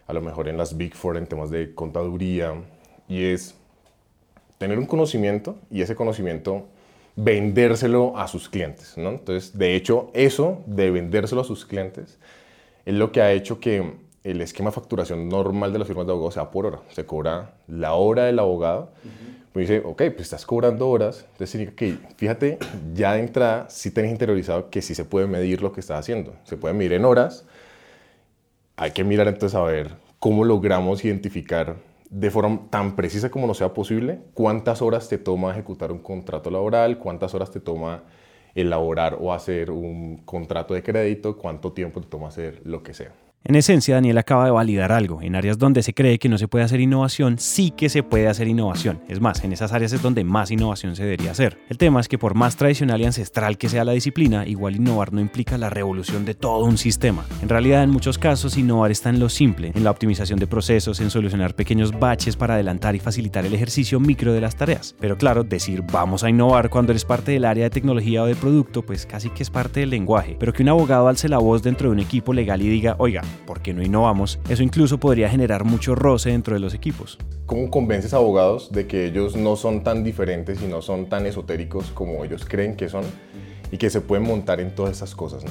a 0.07 0.13
lo 0.13 0.21
mejor 0.23 0.49
en 0.49 0.57
las 0.57 0.77
Big 0.77 0.95
Four 0.95 1.17
en 1.17 1.27
temas 1.27 1.51
de 1.51 1.75
contaduría 1.75 2.55
y 3.09 3.25
es 3.25 3.55
tener 4.59 4.79
un 4.79 4.87
conocimiento 4.87 5.57
y 5.71 5.83
ese 5.83 5.95
conocimiento 5.95 6.67
vendérselo 7.15 8.17
a 8.17 8.27
sus 8.27 8.49
clientes. 8.49 8.95
¿no? 8.97 9.11
Entonces, 9.11 9.57
de 9.57 9.77
hecho, 9.77 10.11
eso 10.15 10.63
de 10.67 10.91
vendérselo 10.91 11.43
a 11.43 11.45
sus 11.45 11.65
clientes 11.65 12.19
es 12.85 12.95
lo 12.95 13.13
que 13.13 13.23
ha 13.23 13.33
hecho 13.33 13.61
que 13.61 14.03
el 14.25 14.41
esquema 14.41 14.71
de 14.71 14.75
facturación 14.75 15.29
normal 15.29 15.73
de 15.73 15.79
las 15.79 15.89
firmas 15.89 16.07
de 16.07 16.13
abogados 16.13 16.35
sea 16.35 16.51
por 16.51 16.67
hora. 16.67 16.81
Se 16.91 17.05
cobra 17.05 17.55
la 17.67 17.95
hora 17.95 18.25
del 18.25 18.39
abogado. 18.39 18.93
Pues 19.53 19.69
dice, 19.69 19.83
ok, 19.85 19.97
pues 19.97 20.21
estás 20.23 20.47
cobrando 20.47 20.89
horas. 20.89 21.27
Entonces 21.33 21.51
significa 21.51 21.77
que, 21.77 21.99
fíjate, 22.17 22.59
ya 22.95 23.15
de 23.15 23.21
entrada 23.21 23.69
sí 23.69 23.91
tenés 23.91 24.13
interiorizado 24.13 24.71
que 24.71 24.81
sí 24.81 24.95
se 24.95 25.05
puede 25.05 25.27
medir 25.27 25.61
lo 25.63 25.73
que 25.73 25.81
estás 25.81 25.99
haciendo. 25.99 26.35
Se 26.45 26.57
puede 26.57 26.75
medir 26.75 26.95
en 26.95 27.05
horas. 27.05 27.45
Hay 28.77 28.93
que 28.93 29.05
mirar 29.05 29.29
entonces 29.29 29.55
a 29.55 29.63
ver 29.63 29.97
cómo 30.19 30.45
logramos 30.45 31.05
identificar 31.05 31.77
de 32.09 32.31
forma 32.31 32.61
tan 32.71 32.95
precisa 32.95 33.31
como 33.31 33.47
no 33.47 33.55
sea 33.55 33.73
posible 33.73 34.21
cuántas 34.35 34.83
horas 34.83 35.09
te 35.09 35.19
toma 35.19 35.51
ejecutar 35.51 35.91
un 35.91 35.99
contrato 35.99 36.51
laboral, 36.51 36.99
cuántas 36.99 37.35
horas 37.35 37.51
te 37.51 37.59
toma 37.59 38.03
elaborar 38.55 39.19
o 39.21 39.33
hacer 39.33 39.71
un 39.71 40.19
contrato 40.25 40.75
de 40.75 40.83
crédito, 40.83 41.37
cuánto 41.37 41.73
tiempo 41.73 42.01
te 42.01 42.09
toma 42.09 42.29
hacer 42.29 42.61
lo 42.65 42.83
que 42.83 42.95
sea. 42.95 43.13
En 43.45 43.57
esencia, 43.57 43.97
Daniel 43.97 44.19
acaba 44.19 44.45
de 44.45 44.53
validar 44.53 44.93
algo. 44.93 45.21
En 45.21 45.35
áreas 45.35 45.59
donde 45.59 45.83
se 45.83 45.95
cree 45.95 46.21
que 46.21 46.29
no 46.29 46.39
se 46.39 46.47
puede 46.47 46.65
hacer 46.65 46.81
innovación, 46.81 47.41
sí 47.41 47.73
que 47.73 47.89
se 47.89 48.05
puede 48.05 48.29
hacer 48.29 48.47
innovación. 48.47 49.01
Es 49.09 49.21
más, 49.21 49.43
en 49.43 49.53
esas 49.53 49.73
áreas 49.73 49.93
es 49.93 50.01
donde 50.01 50.23
más 50.23 50.53
innovación 50.53 50.95
se 50.95 51.03
debería 51.03 51.33
hacer. 51.33 51.59
El 51.69 51.77
tema 51.77 52.01
es 52.01 52.07
que 52.07 52.19
por 52.19 52.37
más 52.37 52.55
tradicional 52.55 53.01
y 53.01 53.05
ancestral 53.05 53.59
que 53.59 53.69
sea 53.69 53.85
la 53.85 53.91
disciplina, 53.93 54.47
igual 54.47 54.77
innovar 54.77 55.13
no 55.13 55.21
implica 55.21 55.59
la 55.59 55.71
revolución 55.71 56.25
de 56.25 56.35
todo 56.35 56.67
un 56.67 56.79
sistema. 56.79 57.27
En 57.43 57.49
realidad, 57.49 57.83
en 57.83 57.91
muchos 57.91 58.17
casos, 58.17 58.57
innovar 58.57 58.93
está 58.93 59.11
en 59.11 59.19
lo 59.19 59.29
simple, 59.29 59.73
en 59.75 59.83
la 59.83 59.91
optimización 59.91 60.39
de 60.39 60.47
procesos, 60.47 61.01
en 61.01 61.11
solucionar 61.11 61.57
pequeños 61.57 61.99
baches 61.99 62.37
para 62.37 62.55
adelantar 62.55 62.95
y 62.95 63.01
facilitar 63.01 63.45
el 63.45 63.55
ejercicio 63.55 63.99
micro 63.99 64.33
de 64.33 64.41
las 64.41 64.55
tareas. 64.55 64.95
Pero 65.01 65.19
claro, 65.19 65.43
decir 65.43 65.83
vamos 65.91 66.23
a 66.23 66.31
innovar 66.31 66.71
cuando 66.71 66.93
eres 66.93 67.05
parte 67.05 67.33
del 67.33 67.45
área 67.45 67.65
de 67.65 67.71
tecnología 67.71 68.23
o 68.23 68.27
de 68.27 68.37
producto, 68.37 68.83
pues 68.83 69.05
casi 69.05 69.31
que 69.31 69.43
es 69.43 69.51
parte 69.51 69.81
del 69.81 69.91
lenguaje. 69.91 70.37
Pero 70.39 70.53
que 70.53 70.63
un 70.63 70.69
abogado 70.69 71.09
alce 71.09 71.29
la 71.29 71.39
voz 71.39 71.65
dentro 71.65 71.89
de 71.89 71.95
un 71.95 71.99
equipo 71.99 72.33
legal 72.33 72.63
y 72.63 72.69
diga, 72.69 72.95
oiga, 72.99 73.23
¿por 73.47 73.61
qué 73.61 73.73
no 73.73 73.83
innovamos? 73.83 74.39
Eso 74.49 74.63
incluso 74.63 74.99
podría 74.99 75.29
generar 75.29 75.65
mucho 75.65 75.95
roce 75.95 76.31
dentro 76.31 76.55
de 76.55 76.61
los 76.61 76.75
equipos. 76.75 77.19
¿Cómo 77.47 77.71
convences 77.71 78.15
a 78.15 78.17
abogados 78.17 78.73
de 78.73 78.87
que 78.87 79.07
ellos 79.07 79.37
no 79.37 79.57
son 79.57 79.85
tan 79.85 80.05
diferentes 80.05 80.63
y 80.63 80.67
no 80.67 80.83
son 80.83 81.09
tan 81.09 81.27
esotéricos 81.27 81.91
como 81.91 82.25
ellos 82.25 82.45
creen 82.45 82.77
que 82.77 82.89
son 82.89 83.05
y 83.71 83.79
que 83.79 83.91
se 83.91 84.01
pueden 84.01 84.27
montar 84.27 84.61
en 84.61 84.75
todas 84.75 84.97
esas 84.97 85.15
cosas, 85.15 85.45
¿no? 85.45 85.51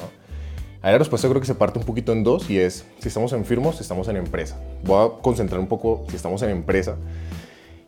Ahí 0.83 0.91
la 0.91 0.97
respuesta 0.97 1.29
creo 1.29 1.39
que 1.39 1.47
se 1.47 1.53
parte 1.53 1.77
un 1.77 1.85
poquito 1.85 2.11
en 2.11 2.23
dos 2.23 2.49
y 2.49 2.57
es 2.57 2.85
si 2.99 3.07
estamos 3.07 3.33
en 3.33 3.45
firmos, 3.45 3.75
si 3.75 3.83
estamos 3.83 4.07
en 4.07 4.15
empresa. 4.15 4.59
Voy 4.83 5.05
a 5.05 5.21
concentrar 5.21 5.59
un 5.59 5.67
poco 5.67 6.05
si 6.09 6.15
estamos 6.15 6.41
en 6.41 6.49
empresa. 6.49 6.97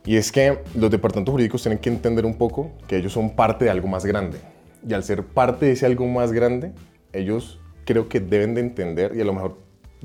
Y 0.06 0.18
es 0.18 0.32
que 0.32 0.60
los 0.76 0.92
departamentos 0.92 1.32
jurídicos 1.32 1.64
tienen 1.64 1.80
que 1.80 1.90
entender 1.90 2.26
un 2.26 2.36
poco 2.36 2.72
que 2.88 2.98
ellos 2.98 3.14
son 3.14 3.36
parte 3.36 3.66
de 3.66 3.72
algo 3.72 3.88
más 3.88 4.06
grande. 4.06 4.38
Y 4.88 4.94
al 4.94 5.04
ser 5.04 5.26
parte 5.26 5.66
de 5.66 5.72
ese 5.72 5.86
algo 5.86 6.06
más 6.06 6.32
grande, 6.34 6.74
ellos 7.14 7.60
creo 7.86 8.10
que 8.10 8.20
deben 8.20 8.54
de 8.54 8.62
entender 8.62 9.14
y 9.16 9.22
a 9.22 9.26
lo 9.26 9.34
mejor 9.34 9.58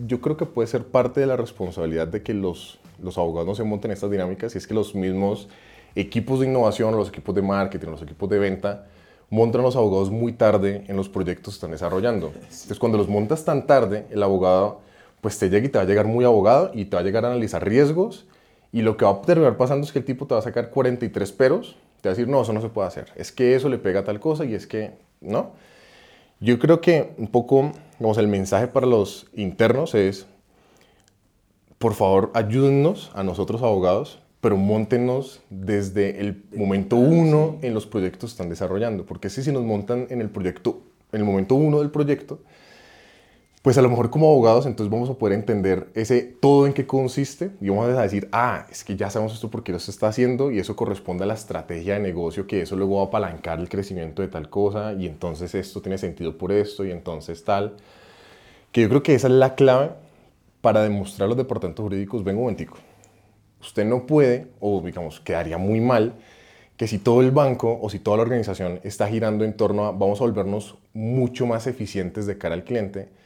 yo 0.07 0.21
creo 0.21 0.37
que 0.37 0.47
puede 0.47 0.69
ser 0.69 0.85
parte 0.85 1.21
de 1.21 1.27
la 1.27 1.37
responsabilidad 1.37 2.09
de 2.09 2.23
que 2.23 2.35
los, 2.35 2.79
los 3.03 3.19
abogados 3.19 3.47
no 3.47 3.55
se 3.55 3.65
monten 3.65 3.91
estas 3.91 4.11
dinámicas 4.11 4.55
y 4.55 4.59
es 4.59 4.67
que 4.67 4.75
los 4.75 4.95
mismos 4.95 5.49
equipos 5.95 6.41
de 6.41 6.47
innovación, 6.47 6.97
los 6.97 7.09
equipos 7.09 7.35
de 7.35 7.43
marketing, 7.43 7.89
los 7.89 8.03
equipos 8.03 8.29
de 8.29 8.39
venta, 8.39 8.87
montan 9.31 9.63
los 9.63 9.77
abogados 9.77 10.11
muy 10.11 10.33
tarde 10.33 10.85
en 10.89 10.97
los 10.97 11.09
proyectos 11.09 11.55
que 11.55 11.57
están 11.57 11.71
desarrollando. 11.73 12.33
Entonces, 12.35 12.79
cuando 12.79 12.97
los 12.99 13.09
montas 13.09 13.45
tan 13.45 13.67
tarde, 13.67 14.07
el 14.11 14.23
abogado 14.23 14.81
pues 15.21 15.39
te 15.39 15.51
llega 15.51 15.67
y 15.67 15.69
te 15.69 15.79
va 15.79 15.85
a 15.85 15.87
llegar 15.87 16.07
muy 16.07 16.25
abogado 16.25 16.71
y 16.75 16.85
te 16.85 16.97
va 16.97 17.01
a 17.01 17.05
llegar 17.05 17.25
a 17.25 17.29
analizar 17.29 17.67
riesgos 17.67 18.27
y 18.73 18.83
lo 18.83 18.97
que 18.97 19.05
va 19.05 19.13
a 19.13 19.23
terminar 19.23 19.57
pasando 19.57 19.85
es 19.87 19.93
que 19.93 19.99
el 19.99 20.05
tipo 20.05 20.27
te 20.27 20.35
va 20.35 20.41
a 20.41 20.43
sacar 20.43 20.71
43 20.71 21.33
peros, 21.33 21.77
te 22.01 22.09
va 22.09 22.13
a 22.13 22.15
decir, 22.15 22.29
no, 22.29 22.43
eso 22.43 22.53
no 22.53 22.61
se 22.61 22.69
puede 22.69 22.89
hacer, 22.89 23.09
es 23.17 23.33
que 23.33 23.55
eso 23.55 23.69
le 23.69 23.79
pega 23.79 24.01
a 24.01 24.05
tal 24.05 24.21
cosa 24.21 24.45
y 24.45 24.55
es 24.55 24.67
que, 24.67 24.93
¿no? 25.21 25.53
Yo 26.41 26.59
creo 26.59 26.81
que 26.81 27.15
un 27.19 27.27
poco, 27.29 27.73
digamos, 27.99 28.19
el 28.19 28.29
mensaje 28.29 28.69
para 28.69 28.87
los 28.87 29.27
internos 29.35 29.95
es, 29.95 30.27
por 31.79 31.95
favor, 31.95 32.31
ayúdennos 32.35 33.11
a 33.15 33.23
nosotros 33.23 33.63
abogados 33.63 34.21
pero 34.41 34.57
montenos 34.57 35.41
desde 35.51 36.21
el 36.21 36.45
momento 36.55 36.97
uno 36.97 37.59
en 37.63 37.75
los 37.75 37.87
proyectos 37.87 38.31
que 38.31 38.35
están 38.35 38.49
desarrollando, 38.49 39.05
porque 39.05 39.31
si, 39.31 39.43
si 39.43 39.51
nos 39.51 39.65
montan 39.65 40.07
en 40.11 40.21
el 40.21 40.31
proyecto, 40.31 40.83
en 41.13 41.21
el 41.21 41.27
momento 41.27 41.55
uno 41.57 41.81
del 41.81 41.91
proyecto, 41.91 42.41
pues 43.69 43.77
a 43.77 43.83
lo 43.83 43.91
mejor 43.91 44.09
como 44.09 44.31
abogados 44.31 44.65
entonces 44.65 44.91
vamos 44.91 45.11
a 45.11 45.19
poder 45.19 45.35
entender 45.35 45.89
ese 45.95 46.23
todo 46.23 46.67
en 46.67 46.73
qué 46.73 46.87
consiste 46.87 47.51
y 47.61 47.69
vamos 47.69 47.87
a 47.95 48.01
decir, 48.01 48.27
ah, 48.33 48.65
es 48.71 48.83
que 48.83 48.97
ya 48.97 49.11
sabemos 49.11 49.35
esto 49.35 49.51
porque 49.51 49.73
lo 49.73 49.79
se 49.79 49.91
está 49.91 50.09
haciendo 50.09 50.51
y 50.51 50.59
eso 50.59 50.75
corresponde 50.75 51.25
a 51.25 51.27
la 51.27 51.35
estrategia 51.35 51.93
de 51.93 52.01
negocio, 52.01 52.47
que 52.47 52.63
eso 52.63 52.77
luego 52.77 52.97
va 52.97 53.03
a 53.03 53.07
apalancar 53.09 53.61
el 53.61 53.69
crecimiento 53.69 54.23
de 54.23 54.29
tal 54.29 54.49
cosa 54.49 54.95
y 54.95 55.05
entonces 55.05 55.55
esto 55.55 55.83
tiene 55.83 55.99
sentido 55.99 56.39
por 56.39 56.51
esto 56.51 56.83
y 56.83 56.91
entonces 56.91 57.45
tal. 57.45 57.77
Que 58.73 58.81
yo 58.81 58.89
creo 58.89 59.03
que 59.03 59.15
esa 59.15 59.27
es 59.27 59.35
la 59.35 59.55
clave 59.55 59.91
para 60.63 60.81
demostrar 60.83 61.29
los 61.29 61.37
departamentos 61.37 61.83
jurídicos, 61.83 62.25
vengo 62.25 62.39
un 62.39 62.45
momentico, 62.45 62.79
usted 63.61 63.85
no 63.85 64.07
puede, 64.07 64.47
o 64.61 64.81
digamos, 64.81 65.21
quedaría 65.21 65.59
muy 65.59 65.83
mal, 65.83 66.15
que 66.79 66.87
si 66.87 66.99
todo 66.99 67.21
el 67.21 67.33
banco 67.33 67.79
o 67.83 67.91
si 67.91 67.99
toda 67.99 68.17
la 68.17 68.23
organización 68.23 68.81
está 68.83 69.09
girando 69.09 69.45
en 69.45 69.53
torno 69.53 69.85
a 69.85 69.93
vamos 69.93 70.23
a 70.23 70.25
volvernos 70.25 70.79
mucho 70.95 71.45
más 71.45 71.67
eficientes 71.67 72.25
de 72.25 72.39
cara 72.39 72.55
al 72.55 72.65
cliente, 72.65 73.19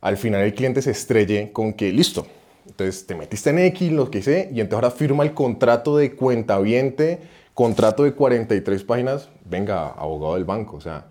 al 0.00 0.16
final 0.16 0.42
el 0.42 0.54
cliente 0.54 0.82
se 0.82 0.90
estrelle 0.90 1.52
con 1.52 1.72
que 1.72 1.92
listo, 1.92 2.26
entonces 2.66 3.06
te 3.06 3.14
metiste 3.14 3.50
en 3.50 3.58
X, 3.58 3.92
lo 3.92 4.10
que 4.10 4.22
sé, 4.22 4.50
y 4.52 4.60
entonces 4.60 4.74
ahora 4.74 4.90
firma 4.90 5.24
el 5.24 5.32
contrato 5.32 5.96
de 5.96 6.14
cuenta 6.14 6.58
viente, 6.58 7.18
contrato 7.54 8.04
de 8.04 8.12
43 8.12 8.84
páginas, 8.84 9.28
venga, 9.44 9.88
abogado 9.88 10.34
del 10.34 10.44
banco, 10.44 10.76
o 10.76 10.80
sea, 10.80 11.06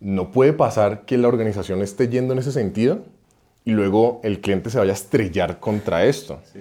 no 0.00 0.32
puede 0.32 0.52
pasar 0.52 1.04
que 1.04 1.16
la 1.18 1.28
organización 1.28 1.82
esté 1.82 2.08
yendo 2.08 2.32
en 2.32 2.40
ese 2.40 2.52
sentido 2.52 3.00
y 3.64 3.70
luego 3.72 4.20
el 4.24 4.40
cliente 4.40 4.70
se 4.70 4.78
vaya 4.78 4.92
a 4.92 4.94
estrellar 4.94 5.58
contra 5.58 6.04
esto. 6.04 6.40
Sí. 6.52 6.60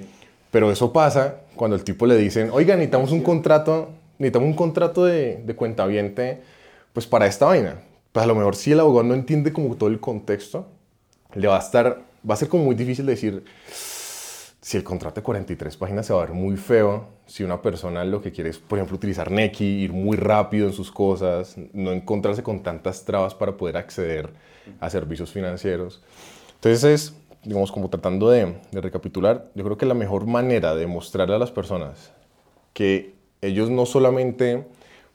Pero 0.52 0.72
eso 0.72 0.94
pasa 0.94 1.42
cuando 1.56 1.76
el 1.76 1.84
tipo 1.84 2.06
le 2.06 2.16
dicen, 2.18 2.50
oiga, 2.52 2.76
necesitamos 2.76 3.12
un 3.12 3.22
contrato, 3.22 3.90
necesitamos 4.20 4.48
un 4.50 4.56
contrato 4.56 5.06
de, 5.06 5.42
de 5.46 5.56
cuentaviente, 5.56 6.42
pues 6.94 7.06
para 7.06 7.28
esta 7.28 7.46
vaina. 7.46 7.82
Pues 8.12 8.24
a 8.24 8.28
lo 8.28 8.36
mejor 8.36 8.56
si 8.56 8.72
el 8.72 8.80
abogado 8.80 9.04
no 9.04 9.14
entiende 9.14 9.52
como 9.52 9.76
todo 9.76 9.90
el 9.90 10.00
contexto, 10.00 10.68
le 11.36 11.48
va 11.48 11.58
a 11.58 11.60
estar, 11.60 12.01
va 12.27 12.34
a 12.34 12.38
ser 12.38 12.50
como 12.50 12.65
muy 12.65 12.75
difícil 12.75 13.06
decir, 13.06 13.44
si 14.62 14.77
el 14.77 14.84
contrato 14.84 15.22
de 15.22 15.24
43 15.24 15.77
páginas 15.77 16.08
se 16.08 16.13
va 16.13 16.24
a 16.24 16.25
ver 16.25 16.34
muy 16.34 16.58
feo, 16.58 17.08
si 17.27 17.44
una 17.44 17.62
persona 17.62 18.04
lo 18.04 18.22
que 18.22 18.32
quiere 18.32 18.50
es, 18.50 18.58
por 18.58 18.80
ejemplo, 18.80 18.96
utilizar 18.96 19.30
Neki, 19.30 19.63
ir 19.63 19.94
muy 19.94 20.18
rápido 20.18 20.68
en 20.68 20.74
sus 20.74 20.92
cosas, 20.92 21.56
no 21.74 21.92
encontrarse 21.92 22.42
con 22.42 22.63
tantas 22.63 23.06
trabas 23.06 23.36
para 23.36 23.58
poder 23.58 23.77
acceder 23.77 24.32
a 24.80 24.89
servicios 24.89 25.32
financieros. 25.32 26.01
Entonces 26.56 26.84
es 26.84 27.13
digamos, 27.46 27.72
como 27.72 27.89
tratando 27.89 28.30
de, 28.30 28.56
recapitular, 28.72 29.50
yo 29.54 29.63
creo 29.63 29.77
que 29.77 29.86
la 29.86 29.94
mejor 29.94 30.25
manera 30.25 30.75
de 30.75 30.88
mostrarle 30.88 31.36
a 31.36 31.39
las 31.39 31.51
personas 31.51 32.12
que 32.74 33.13
ellos 33.42 33.70
no 33.70 33.86
solamente 33.86 34.65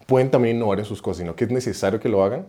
pueden 0.07 0.31
también 0.31 0.57
innovar 0.57 0.79
en 0.79 0.85
sus 0.85 1.03
cosas, 1.03 1.19
sino 1.19 1.35
que 1.35 1.45
es 1.45 1.51
necesario 1.51 2.01
que 2.01 2.09
lo 2.09 2.25
hagan, 2.25 2.47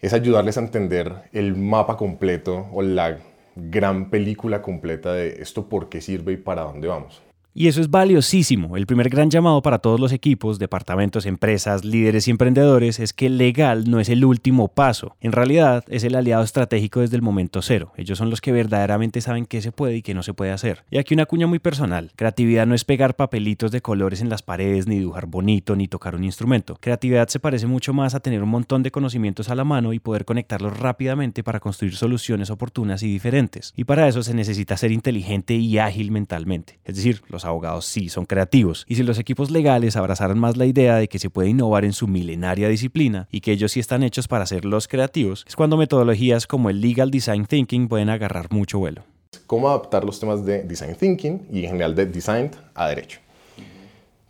es 0.00 0.12
ayudarles 0.12 0.58
a 0.58 0.60
entender 0.60 1.30
el 1.32 1.56
mapa 1.56 1.96
completo 1.96 2.66
o 2.72 2.82
la 2.82 3.18
gran 3.56 4.10
película 4.10 4.62
completa 4.62 5.12
de 5.12 5.40
esto 5.40 5.68
por 5.68 5.88
qué 5.88 6.00
sirve 6.00 6.32
y 6.32 6.36
para 6.36 6.62
dónde 6.62 6.88
vamos. 6.88 7.25
Y 7.58 7.68
eso 7.68 7.80
es 7.80 7.90
valiosísimo. 7.90 8.76
El 8.76 8.84
primer 8.84 9.08
gran 9.08 9.30
llamado 9.30 9.62
para 9.62 9.78
todos 9.78 9.98
los 9.98 10.12
equipos, 10.12 10.58
departamentos, 10.58 11.24
empresas, 11.24 11.86
líderes 11.86 12.28
y 12.28 12.30
emprendedores 12.30 13.00
es 13.00 13.14
que 13.14 13.30
legal 13.30 13.90
no 13.90 13.98
es 13.98 14.10
el 14.10 14.26
último 14.26 14.68
paso. 14.68 15.16
En 15.22 15.32
realidad 15.32 15.82
es 15.88 16.04
el 16.04 16.16
aliado 16.16 16.44
estratégico 16.44 17.00
desde 17.00 17.16
el 17.16 17.22
momento 17.22 17.62
cero. 17.62 17.94
Ellos 17.96 18.18
son 18.18 18.28
los 18.28 18.42
que 18.42 18.52
verdaderamente 18.52 19.22
saben 19.22 19.46
qué 19.46 19.62
se 19.62 19.72
puede 19.72 19.96
y 19.96 20.02
qué 20.02 20.12
no 20.12 20.22
se 20.22 20.34
puede 20.34 20.50
hacer. 20.50 20.84
Y 20.90 20.98
aquí 20.98 21.14
una 21.14 21.24
cuña 21.24 21.46
muy 21.46 21.58
personal. 21.58 22.12
Creatividad 22.14 22.66
no 22.66 22.74
es 22.74 22.84
pegar 22.84 23.16
papelitos 23.16 23.70
de 23.70 23.80
colores 23.80 24.20
en 24.20 24.28
las 24.28 24.42
paredes, 24.42 24.86
ni 24.86 24.98
dibujar 24.98 25.24
bonito, 25.24 25.76
ni 25.76 25.88
tocar 25.88 26.14
un 26.14 26.24
instrumento. 26.24 26.76
Creatividad 26.78 27.28
se 27.28 27.40
parece 27.40 27.66
mucho 27.66 27.94
más 27.94 28.14
a 28.14 28.20
tener 28.20 28.42
un 28.42 28.50
montón 28.50 28.82
de 28.82 28.90
conocimientos 28.90 29.48
a 29.48 29.54
la 29.54 29.64
mano 29.64 29.94
y 29.94 29.98
poder 29.98 30.26
conectarlos 30.26 30.78
rápidamente 30.78 31.42
para 31.42 31.60
construir 31.60 31.96
soluciones 31.96 32.50
oportunas 32.50 33.02
y 33.02 33.06
diferentes. 33.06 33.72
Y 33.74 33.84
para 33.84 34.08
eso 34.08 34.22
se 34.22 34.34
necesita 34.34 34.76
ser 34.76 34.92
inteligente 34.92 35.54
y 35.54 35.78
ágil 35.78 36.10
mentalmente. 36.10 36.80
Es 36.84 36.96
decir, 36.96 37.22
los 37.28 37.45
abogados 37.46 37.86
sí 37.86 38.08
son 38.08 38.26
creativos. 38.26 38.84
Y 38.88 38.96
si 38.96 39.02
los 39.02 39.18
equipos 39.18 39.50
legales 39.50 39.96
abrazaran 39.96 40.38
más 40.38 40.56
la 40.56 40.66
idea 40.66 40.96
de 40.96 41.08
que 41.08 41.18
se 41.18 41.30
puede 41.30 41.48
innovar 41.48 41.84
en 41.84 41.92
su 41.92 42.06
milenaria 42.06 42.68
disciplina 42.68 43.28
y 43.30 43.40
que 43.40 43.52
ellos 43.52 43.72
sí 43.72 43.80
están 43.80 44.02
hechos 44.02 44.28
para 44.28 44.46
ser 44.46 44.64
los 44.64 44.88
creativos, 44.88 45.44
es 45.46 45.56
cuando 45.56 45.76
metodologías 45.76 46.46
como 46.46 46.70
el 46.70 46.80
Legal 46.80 47.10
Design 47.10 47.46
Thinking 47.46 47.88
pueden 47.88 48.10
agarrar 48.10 48.52
mucho 48.52 48.78
vuelo. 48.78 49.02
Cómo 49.46 49.68
adaptar 49.68 50.04
los 50.04 50.18
temas 50.20 50.44
de 50.44 50.62
Design 50.62 50.96
Thinking 50.96 51.46
y 51.52 51.60
en 51.60 51.70
general 51.70 51.94
de 51.94 52.06
Design 52.06 52.50
a 52.74 52.88
Derecho. 52.88 53.20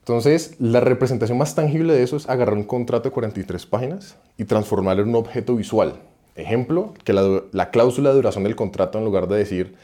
Entonces, 0.01 0.55
la 0.61 0.79
representación 0.79 1.37
más 1.37 1.57
tangible 1.57 1.93
de 1.93 2.05
eso 2.05 2.17
es 2.17 2.29
agarrar 2.29 2.55
un 2.55 2.63
contrato 2.63 3.09
de 3.09 3.13
43 3.13 3.67
páginas 3.67 4.17
y 4.39 4.45
transformarlo 4.45 5.03
en 5.03 5.09
un 5.09 5.17
objeto 5.17 5.57
visual. 5.57 5.95
Ejemplo, 6.37 6.95
que 7.03 7.13
la, 7.13 7.43
la 7.51 7.71
cláusula 7.71 8.11
de 8.11 8.17
duración 8.17 8.45
del 8.45 8.55
contrato, 8.55 8.99
en 8.99 9.05
lugar 9.05 9.27
de 9.27 9.37
decir 9.37 9.75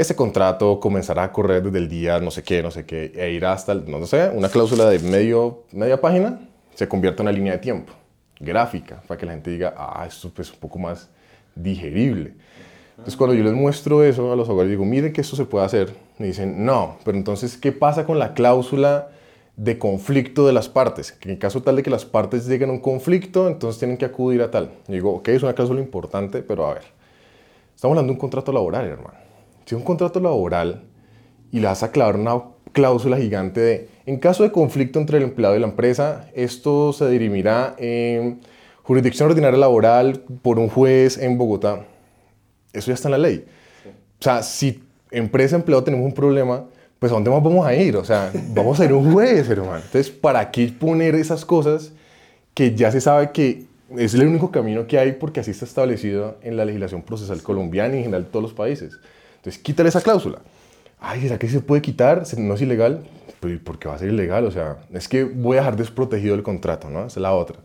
ese 0.00 0.16
contrato 0.16 0.80
comenzará 0.80 1.24
a 1.24 1.32
correr 1.32 1.62
desde 1.62 1.76
el 1.76 1.86
día 1.86 2.20
no 2.20 2.30
sé 2.30 2.42
qué, 2.42 2.62
no 2.62 2.70
sé 2.70 2.86
qué, 2.86 3.12
e 3.14 3.32
irá 3.32 3.52
hasta, 3.52 3.72
el, 3.72 3.90
no 3.90 4.04
sé, 4.06 4.30
una 4.30 4.48
cláusula 4.48 4.88
de 4.88 4.98
medio, 4.98 5.64
media 5.72 6.00
página, 6.00 6.40
se 6.74 6.88
convierte 6.88 7.20
en 7.20 7.28
una 7.28 7.32
línea 7.32 7.52
de 7.52 7.58
tiempo 7.58 7.92
gráfica, 8.38 9.02
para 9.06 9.20
que 9.20 9.26
la 9.26 9.32
gente 9.32 9.50
diga, 9.50 9.74
ah, 9.76 10.06
esto 10.08 10.28
es 10.28 10.34
pues, 10.34 10.50
un 10.50 10.58
poco 10.58 10.78
más 10.78 11.10
digerible. 11.54 12.32
Entonces, 12.92 13.14
cuando 13.14 13.34
yo 13.34 13.44
les 13.44 13.52
muestro 13.52 14.02
eso 14.02 14.32
a 14.32 14.36
los 14.36 14.48
abogados, 14.48 14.70
digo, 14.70 14.86
miren 14.86 15.12
que 15.12 15.20
esto 15.20 15.36
se 15.36 15.44
puede 15.44 15.66
hacer, 15.66 15.92
me 16.16 16.28
dicen, 16.28 16.64
no, 16.64 16.96
pero 17.04 17.18
entonces, 17.18 17.58
¿qué 17.58 17.70
pasa 17.70 18.06
con 18.06 18.18
la 18.18 18.32
cláusula 18.32 19.10
de 19.56 19.78
conflicto 19.78 20.46
de 20.46 20.54
las 20.54 20.70
partes? 20.70 21.12
Que 21.12 21.30
en 21.30 21.36
caso 21.36 21.62
tal 21.62 21.76
de 21.76 21.82
que 21.82 21.90
las 21.90 22.06
partes 22.06 22.46
lleguen 22.46 22.70
a 22.70 22.72
un 22.72 22.80
conflicto, 22.80 23.48
entonces 23.48 23.78
tienen 23.78 23.98
que 23.98 24.06
acudir 24.06 24.40
a 24.40 24.50
tal. 24.50 24.70
Y 24.88 24.92
digo, 24.92 25.12
ok, 25.12 25.28
es 25.28 25.42
una 25.42 25.52
cláusula 25.52 25.80
importante, 25.80 26.40
pero 26.40 26.66
a 26.66 26.72
ver, 26.72 26.84
estamos 27.74 27.92
hablando 27.92 28.12
de 28.12 28.14
un 28.14 28.20
contrato 28.20 28.50
laboral, 28.50 28.86
hermano 28.86 29.29
si 29.70 29.76
un 29.76 29.82
contrato 29.82 30.18
laboral 30.18 30.82
y 31.52 31.60
le 31.60 31.68
vas 31.68 31.84
a 31.84 31.92
clavar 31.92 32.16
una 32.16 32.42
cláusula 32.72 33.18
gigante 33.18 33.60
de, 33.60 33.88
en 34.04 34.18
caso 34.18 34.42
de 34.42 34.50
conflicto 34.50 34.98
entre 34.98 35.18
el 35.18 35.22
empleado 35.22 35.54
y 35.56 35.60
la 35.60 35.68
empresa, 35.68 36.28
esto 36.34 36.92
se 36.92 37.08
dirimirá 37.08 37.76
en 37.78 38.40
jurisdicción 38.82 39.28
ordinaria 39.28 39.56
laboral 39.56 40.24
por 40.42 40.58
un 40.58 40.68
juez 40.68 41.18
en 41.18 41.38
Bogotá. 41.38 41.86
Eso 42.72 42.88
ya 42.88 42.94
está 42.94 43.06
en 43.06 43.12
la 43.12 43.18
ley. 43.18 43.44
O 44.18 44.22
sea, 44.24 44.42
si 44.42 44.82
empresa 45.12 45.54
empleado 45.54 45.84
tenemos 45.84 46.04
un 46.04 46.14
problema, 46.14 46.64
pues 46.98 47.12
¿a 47.12 47.14
dónde 47.14 47.30
más 47.30 47.40
vamos 47.40 47.64
a 47.64 47.72
ir? 47.72 47.96
O 47.96 48.04
sea, 48.04 48.32
vamos 48.48 48.80
a 48.80 48.86
ir 48.86 48.90
a 48.90 48.96
un 48.96 49.12
juez, 49.12 49.48
hermano. 49.48 49.76
Entonces, 49.76 50.10
¿para 50.10 50.50
qué 50.50 50.66
poner 50.76 51.14
esas 51.14 51.44
cosas 51.44 51.92
que 52.54 52.74
ya 52.74 52.90
se 52.90 53.00
sabe 53.00 53.30
que 53.30 53.66
es 53.96 54.14
el 54.14 54.26
único 54.26 54.50
camino 54.50 54.88
que 54.88 54.98
hay 54.98 55.12
porque 55.12 55.38
así 55.38 55.52
está 55.52 55.64
establecido 55.64 56.38
en 56.42 56.56
la 56.56 56.64
legislación 56.64 57.02
procesal 57.02 57.40
colombiana 57.44 57.94
y 57.94 57.98
en 57.98 58.04
general 58.06 58.26
todos 58.26 58.42
los 58.42 58.52
países? 58.52 58.98
Entonces, 59.40 59.62
quítale 59.62 59.88
esa 59.88 60.02
cláusula. 60.02 60.38
Ay, 61.00 61.22
¿será 61.22 61.38
que 61.38 61.48
se 61.48 61.60
puede 61.60 61.80
quitar? 61.80 62.24
¿No 62.36 62.54
es 62.54 62.60
ilegal? 62.60 63.04
Pues, 63.40 63.58
¿por 63.58 63.78
qué 63.78 63.88
va 63.88 63.94
a 63.94 63.98
ser 63.98 64.10
ilegal? 64.10 64.44
O 64.44 64.50
sea, 64.50 64.76
es 64.92 65.08
que 65.08 65.24
voy 65.24 65.56
a 65.56 65.60
dejar 65.60 65.76
desprotegido 65.76 66.34
el 66.34 66.42
contrato, 66.42 66.90
¿no? 66.90 67.06
Esa 67.06 67.18
es 67.18 67.22
la 67.22 67.32
otra. 67.32 67.56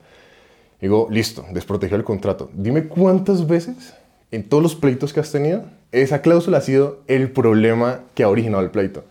Digo, 0.80 1.08
listo, 1.12 1.46
desprotegido 1.52 1.98
el 1.98 2.06
contrato. 2.06 2.50
Dime 2.54 2.88
cuántas 2.88 3.46
veces 3.46 3.94
en 4.32 4.44
todos 4.48 4.64
los 4.64 4.76
pleitos 4.76 5.12
que 5.12 5.20
has 5.20 5.32
tenido, 5.32 5.64
esa 5.92 6.22
cláusula 6.22 6.60
ha 6.60 6.62
sido 6.62 7.02
el 7.08 7.32
problema 7.32 8.02
que 8.14 8.24
ha 8.24 8.30
originado 8.30 8.64
el 8.64 8.72
pleito. 8.72 9.04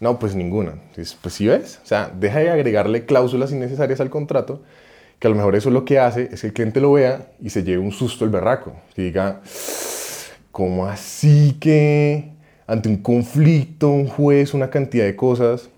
No, 0.00 0.18
pues 0.18 0.34
ninguna. 0.34 0.74
Pues, 0.94 1.14
pues 1.20 1.34
sí 1.34 1.46
ves, 1.46 1.80
o 1.82 1.86
sea, 1.86 2.10
deja 2.18 2.38
de 2.38 2.50
agregarle 2.50 3.04
cláusulas 3.04 3.52
innecesarias 3.52 4.00
al 4.00 4.08
contrato, 4.08 4.62
que 5.18 5.26
a 5.26 5.30
lo 5.30 5.36
mejor 5.36 5.54
eso 5.54 5.70
lo 5.70 5.84
que 5.84 5.98
hace 5.98 6.30
es 6.32 6.40
que 6.40 6.46
el 6.46 6.52
cliente 6.54 6.80
lo 6.80 6.92
vea 6.92 7.28
y 7.40 7.50
se 7.50 7.62
lleve 7.62 7.78
un 7.78 7.92
susto 7.92 8.24
el 8.24 8.30
berraco. 8.30 8.74
Que 8.94 9.02
diga, 9.02 9.40
¿cómo 10.52 10.86
así 10.86 11.56
que 11.60 12.32
ante 12.66 12.88
un 12.88 12.98
conflicto, 12.98 13.90
un 13.90 14.06
juez, 14.06 14.54
una 14.54 14.70
cantidad 14.70 15.04
de 15.04 15.16
cosas? 15.16 15.70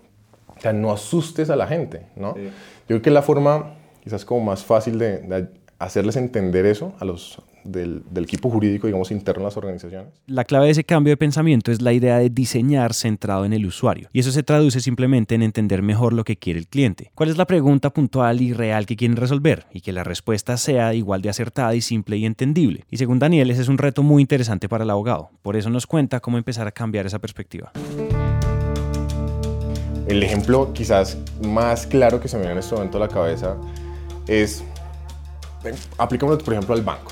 O 0.55 0.59
sea, 0.59 0.73
no 0.73 0.91
asustes 0.91 1.49
a 1.49 1.55
la 1.55 1.67
gente, 1.67 2.05
¿no? 2.15 2.35
Yo 2.35 2.51
creo 2.87 3.01
que 3.01 3.11
la 3.11 3.21
forma 3.21 3.75
quizás 4.03 4.25
como 4.25 4.43
más 4.43 4.63
fácil 4.63 4.99
de, 4.99 5.19
de 5.19 5.47
hacerles 5.79 6.15
entender 6.15 6.65
eso 6.65 6.93
a 6.99 7.05
los, 7.05 7.41
del, 7.63 8.03
equipo 8.15 8.49
jurídico, 8.49 8.87
digamos, 8.87 9.11
interno 9.11 9.41
en 9.41 9.45
las 9.45 9.57
organizaciones. 9.57 10.07
La 10.27 10.43
clave 10.43 10.65
de 10.65 10.71
ese 10.71 10.83
cambio 10.83 11.11
de 11.11 11.17
pensamiento 11.17 11.71
es 11.71 11.81
la 11.81 11.93
idea 11.93 12.17
de 12.19 12.29
diseñar 12.29 12.93
centrado 12.93 13.45
en 13.45 13.53
el 13.53 13.65
usuario. 13.65 14.09
Y 14.13 14.19
eso 14.19 14.31
se 14.31 14.43
traduce 14.43 14.79
simplemente 14.79 15.35
en 15.35 15.43
entender 15.43 15.81
mejor 15.81 16.13
lo 16.13 16.23
que 16.23 16.37
quiere 16.37 16.59
el 16.59 16.67
cliente. 16.67 17.11
¿Cuál 17.15 17.29
es 17.29 17.37
la 17.37 17.45
pregunta 17.45 17.91
puntual 17.91 18.41
y 18.41 18.53
real 18.53 18.85
que 18.85 18.95
quieren 18.95 19.17
resolver? 19.17 19.65
Y 19.73 19.81
que 19.81 19.93
la 19.93 20.03
respuesta 20.03 20.57
sea 20.57 20.93
igual 20.93 21.21
de 21.21 21.29
acertada 21.29 21.75
y 21.75 21.81
simple 21.81 22.17
y 22.17 22.25
entendible. 22.25 22.85
Y 22.89 22.97
según 22.97 23.19
Daniel, 23.19 23.51
ese 23.51 23.61
es 23.61 23.67
un 23.67 23.77
reto 23.77 24.03
muy 24.03 24.21
interesante 24.21 24.69
para 24.69 24.83
el 24.83 24.89
abogado. 24.89 25.29
Por 25.41 25.55
eso 25.55 25.69
nos 25.69 25.87
cuenta 25.87 26.19
cómo 26.19 26.37
empezar 26.37 26.67
a 26.67 26.71
cambiar 26.71 27.05
esa 27.05 27.19
perspectiva. 27.19 27.71
El 30.07 30.21
ejemplo 30.21 30.73
quizás 30.73 31.17
más 31.47 31.87
claro 31.87 32.19
que 32.19 32.27
se 32.27 32.35
me 32.35 32.41
viene 32.41 32.53
en 32.53 32.59
este 32.59 32.75
momento 32.75 32.97
a 32.97 33.01
la 33.01 33.07
cabeza 33.07 33.55
es, 34.27 34.63
aplicamos 35.97 36.43
por 36.43 36.53
ejemplo 36.53 36.75
al 36.75 36.81
banco 36.81 37.11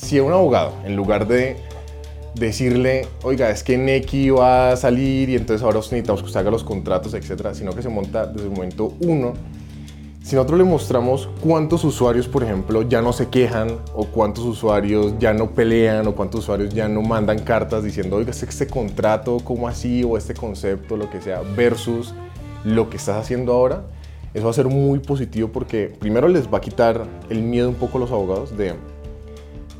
si 0.00 0.18
un 0.18 0.32
abogado, 0.32 0.72
en 0.84 0.96
lugar 0.96 1.26
de 1.26 1.56
decirle, 2.34 3.06
oiga, 3.22 3.50
es 3.50 3.62
que 3.62 3.76
Neki 3.76 4.30
va 4.30 4.72
a 4.72 4.76
salir 4.76 5.28
y 5.28 5.36
entonces 5.36 5.62
ahora 5.62 5.78
necesitamos 5.78 6.22
que 6.22 6.26
usted 6.26 6.40
haga 6.40 6.50
los 6.50 6.64
contratos, 6.64 7.12
etcétera, 7.14 7.54
sino 7.54 7.74
que 7.74 7.82
se 7.82 7.88
monta 7.88 8.26
desde 8.26 8.46
el 8.46 8.52
momento 8.52 8.94
uno. 9.00 9.34
Si 10.22 10.36
nosotros 10.36 10.58
le 10.58 10.64
mostramos 10.64 11.28
cuántos 11.40 11.84
usuarios, 11.84 12.28
por 12.28 12.44
ejemplo, 12.44 12.82
ya 12.82 13.02
no 13.02 13.12
se 13.12 13.28
quejan, 13.28 13.78
o 13.94 14.06
cuántos 14.06 14.44
usuarios 14.44 15.14
ya 15.18 15.32
no 15.32 15.50
pelean, 15.50 16.06
o 16.06 16.14
cuántos 16.14 16.40
usuarios 16.40 16.72
ya 16.72 16.88
no 16.88 17.02
mandan 17.02 17.40
cartas 17.40 17.82
diciendo, 17.82 18.16
oiga, 18.16 18.30
este, 18.30 18.46
este 18.46 18.66
contrato, 18.66 19.38
¿cómo 19.42 19.66
así? 19.66 20.04
O 20.04 20.16
este 20.16 20.34
concepto, 20.34 20.96
lo 20.96 21.10
que 21.10 21.20
sea, 21.20 21.42
versus 21.56 22.14
lo 22.64 22.88
que 22.90 22.96
estás 22.96 23.16
haciendo 23.16 23.52
ahora, 23.52 23.82
eso 24.32 24.44
va 24.44 24.50
a 24.50 24.54
ser 24.54 24.66
muy 24.66 25.00
positivo 25.00 25.48
porque 25.48 25.92
primero 25.98 26.28
les 26.28 26.46
va 26.46 26.58
a 26.58 26.60
quitar 26.60 27.06
el 27.28 27.42
miedo 27.42 27.68
un 27.68 27.74
poco 27.74 27.98
a 27.98 28.00
los 28.00 28.12
abogados 28.12 28.56
de 28.56 28.74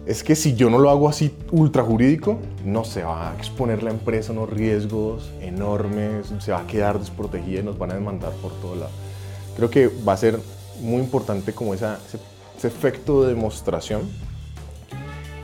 es 0.06 0.24
que 0.24 0.34
si 0.34 0.54
yo 0.54 0.70
no 0.70 0.78
lo 0.78 0.90
hago 0.90 1.08
así 1.08 1.34
ultra 1.50 1.82
jurídico, 1.82 2.38
no 2.64 2.84
se 2.84 3.02
va 3.02 3.30
a 3.30 3.36
exponer 3.36 3.82
la 3.82 3.90
empresa 3.90 4.30
a 4.30 4.32
unos 4.32 4.50
riesgos 4.50 5.30
enormes, 5.40 6.32
se 6.38 6.52
va 6.52 6.60
a 6.60 6.66
quedar 6.66 6.98
desprotegida 6.98 7.60
y 7.60 7.62
nos 7.62 7.78
van 7.78 7.92
a 7.92 7.94
demandar 7.94 8.32
por 8.42 8.52
todo 8.60 8.76
lado. 8.76 8.90
Creo 9.56 9.70
que 9.70 9.88
va 9.88 10.14
a 10.14 10.16
ser 10.16 10.40
muy 10.80 11.00
importante 11.00 11.52
como 11.52 11.74
ese, 11.74 11.86
ese 12.56 12.66
efecto 12.66 13.22
de 13.22 13.34
demostración. 13.34 14.02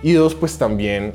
Y 0.02 0.12
dos, 0.12 0.34
pues 0.34 0.56
también 0.56 1.12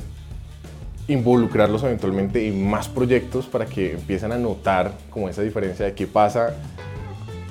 involucrarlos 1.07 1.83
eventualmente 1.83 2.48
en 2.48 2.69
más 2.69 2.88
proyectos 2.88 3.48
para 3.48 3.65
que 3.65 3.93
empiecen 3.93 4.31
a 4.31 4.38
notar 4.38 4.93
como 5.10 5.27
esa 5.29 5.41
diferencia 5.41 5.86
de 5.86 5.93
qué 5.93 6.07
pasa 6.07 6.55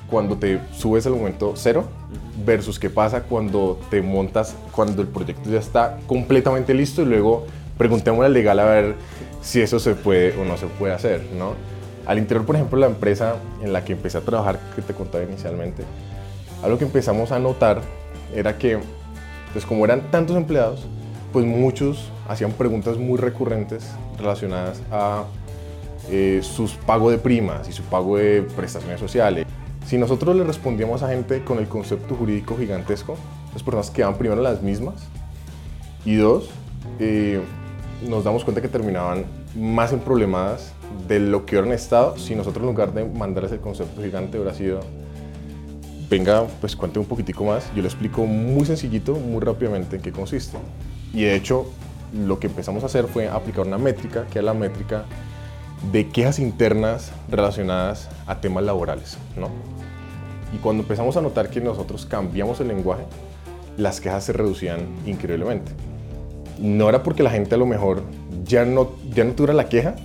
cuando 0.09 0.37
te 0.37 0.59
subes 0.73 1.05
al 1.05 1.13
momento 1.13 1.53
cero 1.55 1.85
versus 2.45 2.79
qué 2.79 2.89
pasa 2.89 3.23
cuando 3.23 3.79
te 3.89 4.01
montas, 4.01 4.55
cuando 4.71 5.01
el 5.01 5.07
proyecto 5.07 5.49
ya 5.49 5.59
está 5.59 5.97
completamente 6.07 6.73
listo 6.73 7.01
y 7.01 7.05
luego 7.05 7.45
preguntémosle 7.77 8.27
al 8.27 8.33
legal 8.33 8.59
a 8.59 8.65
ver 8.65 8.95
si 9.41 9.61
eso 9.61 9.79
se 9.79 9.95
puede 9.95 10.39
o 10.39 10.45
no 10.45 10.57
se 10.57 10.67
puede 10.67 10.93
hacer, 10.93 11.23
¿no? 11.37 11.53
Al 12.05 12.17
interior, 12.17 12.45
por 12.45 12.55
ejemplo, 12.55 12.79
la 12.79 12.87
empresa 12.87 13.35
en 13.61 13.73
la 13.73 13.83
que 13.83 13.93
empecé 13.93 14.17
a 14.17 14.21
trabajar, 14.21 14.59
que 14.75 14.81
te 14.81 14.93
contaba 14.93 15.23
inicialmente, 15.23 15.83
algo 16.63 16.77
que 16.77 16.85
empezamos 16.85 17.31
a 17.31 17.39
notar 17.39 17.81
era 18.35 18.57
que, 18.57 18.79
pues 19.53 19.65
como 19.65 19.85
eran 19.85 20.11
tantos 20.11 20.35
empleados, 20.35 20.85
pues 21.31 21.45
muchos 21.45 22.09
hacían 22.27 22.51
preguntas 22.51 22.97
muy 22.97 23.17
recurrentes 23.17 23.89
relacionadas 24.17 24.81
a 24.91 25.25
eh, 26.09 26.41
sus 26.43 26.73
pagos 26.73 27.11
de 27.11 27.17
primas 27.17 27.67
y 27.69 27.71
su 27.71 27.83
pago 27.83 28.17
de 28.17 28.41
prestaciones 28.41 28.99
sociales. 28.99 29.45
Si 29.91 29.97
nosotros 29.97 30.37
le 30.37 30.45
respondíamos 30.45 31.03
a 31.03 31.09
gente 31.09 31.43
con 31.43 31.59
el 31.59 31.67
concepto 31.67 32.15
jurídico 32.15 32.55
gigantesco, 32.55 33.17
las 33.51 33.61
personas 33.61 33.89
quedaban 33.89 34.17
primero 34.17 34.41
las 34.41 34.61
mismas 34.61 34.95
y 36.05 36.15
dos, 36.15 36.49
eh, 36.97 37.41
nos 38.07 38.23
damos 38.23 38.45
cuenta 38.45 38.61
que 38.61 38.69
terminaban 38.69 39.25
más 39.53 39.91
emproblemadas 39.91 40.71
de 41.09 41.19
lo 41.19 41.45
que 41.45 41.57
hubieran 41.57 41.73
estado 41.73 42.17
si 42.17 42.35
nosotros 42.35 42.63
en 42.63 42.67
lugar 42.67 42.93
de 42.93 43.03
mandarles 43.03 43.51
el 43.51 43.59
concepto 43.59 44.01
gigante 44.01 44.37
hubiera 44.39 44.53
sido 44.55 44.79
venga, 46.09 46.45
pues 46.61 46.77
cuente 46.77 46.97
un 46.97 47.05
poquitico 47.05 47.43
más, 47.43 47.69
yo 47.75 47.81
le 47.81 47.89
explico 47.89 48.25
muy 48.25 48.63
sencillito, 48.63 49.15
muy 49.15 49.41
rápidamente 49.41 49.97
en 49.97 50.01
qué 50.01 50.13
consiste. 50.13 50.57
Y 51.13 51.23
de 51.23 51.35
hecho, 51.35 51.69
lo 52.13 52.39
que 52.39 52.47
empezamos 52.47 52.83
a 52.83 52.85
hacer 52.85 53.07
fue 53.07 53.27
aplicar 53.27 53.67
una 53.67 53.77
métrica, 53.77 54.25
que 54.27 54.39
es 54.39 54.45
la 54.45 54.53
métrica 54.53 55.03
de 55.91 56.07
quejas 56.07 56.39
internas 56.39 57.11
relacionadas 57.29 58.07
a 58.25 58.39
temas 58.39 58.63
laborales, 58.63 59.17
¿no? 59.35 59.49
Y 60.53 60.57
cuando 60.57 60.83
empezamos 60.83 61.17
a 61.17 61.21
notar 61.21 61.49
que 61.49 61.61
nosotros 61.61 62.05
cambiamos 62.05 62.59
el 62.59 62.67
lenguaje, 62.67 63.03
las 63.77 64.01
quejas 64.01 64.25
se 64.25 64.33
reducían 64.33 64.79
increíblemente. 65.05 65.71
No 66.59 66.89
era 66.89 67.03
porque 67.03 67.23
la 67.23 67.29
gente 67.29 67.55
a 67.55 67.57
lo 67.57 67.65
mejor 67.65 68.03
ya 68.45 68.65
no, 68.65 68.91
ya 69.13 69.23
no 69.23 69.31
tuviera 69.31 69.53
la 69.53 69.69
queja, 69.69 69.95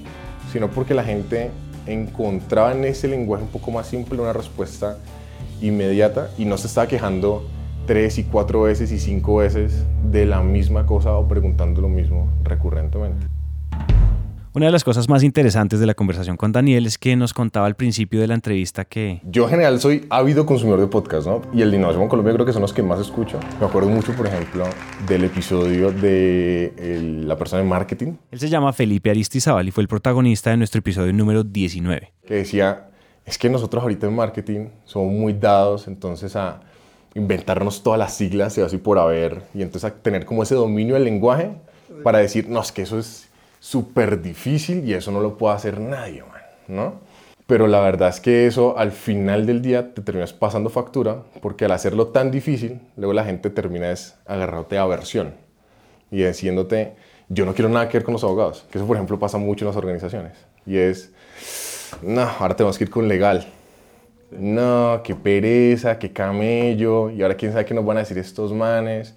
sino 0.53 0.71
porque 0.71 0.95
la 0.95 1.05
gente 1.05 1.51
encontraba 1.87 2.73
en 2.73 2.85
ese 2.85 3.09
lenguaje 3.09 3.45
un 3.45 3.51
poco 3.51 3.71
más 3.71 3.87
simple 3.87 4.21
una 4.21 4.33
respuesta 4.33 4.99
inmediata 5.61 6.31
y 6.39 6.45
no 6.45 6.57
se 6.59 6.67
estaba 6.67 6.87
quejando 6.87 7.45
tres 7.87 8.19
y 8.19 8.25
cuatro 8.25 8.63
veces 8.63 8.91
y 8.91 8.99
cinco 8.99 9.37
veces 9.37 9.85
de 10.11 10.27
la 10.27 10.43
misma 10.43 10.87
cosa 10.87 11.13
o 11.13 11.29
preguntando 11.29 11.81
lo 11.81 11.89
mismo 11.89 12.29
recurrentemente. 12.43 13.36
Una 14.57 14.65
de 14.65 14.73
las 14.73 14.85
cosas 14.85 15.11
más 15.11 15.23
interesantes 15.23 15.81
de 15.81 15.87
la 15.87 15.93
conversación 15.93 16.39
con 16.39 16.51
Daniel 16.51 16.87
es 16.87 16.97
que 16.97 17.15
nos 17.15 17.35
contaba 17.35 17.67
al 17.67 17.77
principio 17.77 18.23
de 18.23 18.27
la 18.27 18.33
entrevista 18.33 18.87
que... 18.87 19.21
Yo 19.25 19.45
en 19.45 19.51
general 19.51 19.79
soy 19.81 20.07
ávido 20.09 20.47
consumidor 20.47 20.81
de 20.81 20.87
podcast, 20.87 21.27
¿no? 21.27 21.43
Y 21.53 21.61
el 21.61 21.71
de 21.71 21.77
Innovación 21.77 22.05
en 22.05 22.09
Colombia 22.09 22.33
creo 22.33 22.47
que 22.47 22.55
son 22.55 22.63
los 22.63 22.73
que 22.73 22.83
más 22.83 22.99
escucho. 22.99 23.39
Me 23.61 23.67
acuerdo 23.67 23.91
mucho, 23.91 24.15
por 24.15 24.27
ejemplo, 24.27 24.65
del 25.07 25.25
episodio 25.25 25.93
de 25.93 26.73
la 27.27 27.37
persona 27.37 27.63
de 27.63 27.69
marketing. 27.69 28.15
Él 28.31 28.41
se 28.41 28.49
llama 28.49 28.73
Felipe 28.73 29.11
Aristizábal 29.11 29.69
y 29.69 29.73
fue 29.73 29.83
el 29.83 29.89
protagonista 29.89 30.49
de 30.49 30.57
nuestro 30.57 30.79
episodio 30.79 31.13
número 31.13 31.45
19. 31.45 32.15
Que 32.27 32.35
decía, 32.37 32.89
es 33.27 33.37
que 33.37 33.51
nosotros 33.51 33.83
ahorita 33.83 34.07
en 34.07 34.17
marketing 34.17 34.69
somos 34.87 35.13
muy 35.13 35.35
dados 35.35 35.87
entonces 35.87 36.35
a 36.35 36.61
inventarnos 37.15 37.83
todas 37.83 37.99
las 37.99 38.15
siglas 38.15 38.57
y 38.57 38.63
así 38.63 38.79
por 38.79 38.99
haber, 38.99 39.43
y 39.53 39.61
entonces 39.61 39.85
a 39.85 39.95
tener 39.95 40.25
como 40.25 40.43
ese 40.43 40.55
dominio 40.55 40.95
del 40.95 41.05
lenguaje 41.05 41.51
para 42.03 42.21
decir, 42.21 42.49
no, 42.49 42.63
es 42.63 42.73
que 42.73 42.81
eso 42.81 42.99
es 42.99 43.26
súper 43.67 44.23
difícil 44.23 44.89
y 44.89 44.95
eso 44.95 45.11
no 45.11 45.21
lo 45.21 45.37
puede 45.37 45.57
hacer 45.57 45.81
nadie, 45.81 46.23
man, 46.23 46.41
¿no? 46.69 47.01
Pero 47.49 47.67
la 47.67 47.81
verdad 47.81 48.11
es 48.11 48.21
que 48.21 48.47
eso 48.47 48.79
al 48.79 48.93
final 48.93 49.45
del 49.45 49.61
día 49.61 49.93
te 49.93 50.03
terminas 50.03 50.33
pasando 50.33 50.71
factura 50.71 51.23
porque 51.43 51.65
al 51.65 51.73
hacerlo 51.73 52.09
tan 52.09 52.31
difícil, 52.31 52.81
luego 52.97 53.13
la 53.13 53.25
gente 53.25 53.51
termina 53.51 53.91
es 53.91 54.15
agarrándote 54.25 54.79
aversión 54.79 55.35
y 56.13 56.23
diciéndote, 56.23 56.95
yo 57.29 57.45
no 57.45 57.55
quiero 57.55 57.69
nada 57.69 57.89
que 57.89 57.99
ver 57.99 58.05
con 58.05 58.13
los 58.13 58.23
abogados. 58.23 58.65
Que 58.71 58.79
eso, 58.79 58.87
por 58.87 58.97
ejemplo, 58.97 59.19
pasa 59.19 59.37
mucho 59.39 59.65
en 59.65 59.69
las 59.69 59.77
organizaciones. 59.77 60.35
Y 60.65 60.77
es, 60.77 61.13
no, 62.03 62.23
ahora 62.23 62.55
tenemos 62.55 62.79
que 62.79 62.85
ir 62.85 62.91
con 62.91 63.09
legal. 63.09 63.47
No, 64.31 65.01
qué 65.03 65.17
pereza, 65.17 65.99
qué 65.99 66.13
camello. 66.13 67.11
Y 67.11 67.23
ahora 67.23 67.35
quién 67.35 67.53
sabe 67.53 67.65
qué 67.65 67.75
nos 67.75 67.85
van 67.85 67.97
a 67.97 68.01
decir 68.01 68.19
estos 68.19 68.53
manes. 68.53 69.17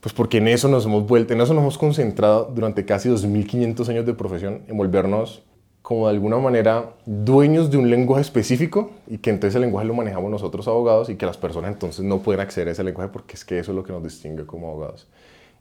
Pues 0.00 0.12
porque 0.12 0.38
en 0.38 0.48
eso 0.48 0.68
nos 0.68 0.86
hemos 0.86 1.06
vuelto, 1.06 1.34
en 1.34 1.40
eso 1.40 1.54
nos 1.54 1.62
hemos 1.62 1.78
concentrado 1.78 2.50
durante 2.54 2.84
casi 2.84 3.08
2.500 3.08 3.88
años 3.88 4.06
de 4.06 4.14
profesión, 4.14 4.62
en 4.68 4.76
volvernos 4.76 5.42
como 5.82 6.06
de 6.06 6.14
alguna 6.14 6.36
manera 6.36 6.96
dueños 7.06 7.70
de 7.70 7.78
un 7.78 7.88
lenguaje 7.88 8.20
específico 8.20 8.90
y 9.06 9.18
que 9.18 9.30
entonces 9.30 9.54
el 9.54 9.62
lenguaje 9.62 9.88
lo 9.88 9.94
manejamos 9.94 10.30
nosotros 10.30 10.68
abogados 10.68 11.08
y 11.08 11.16
que 11.16 11.24
las 11.24 11.38
personas 11.38 11.72
entonces 11.72 12.04
no 12.04 12.18
pueden 12.18 12.40
acceder 12.40 12.68
a 12.68 12.72
ese 12.72 12.84
lenguaje 12.84 13.10
porque 13.10 13.34
es 13.34 13.44
que 13.44 13.58
eso 13.58 13.72
es 13.72 13.76
lo 13.76 13.82
que 13.84 13.92
nos 13.92 14.02
distingue 14.02 14.44
como 14.44 14.68
abogados. 14.68 15.08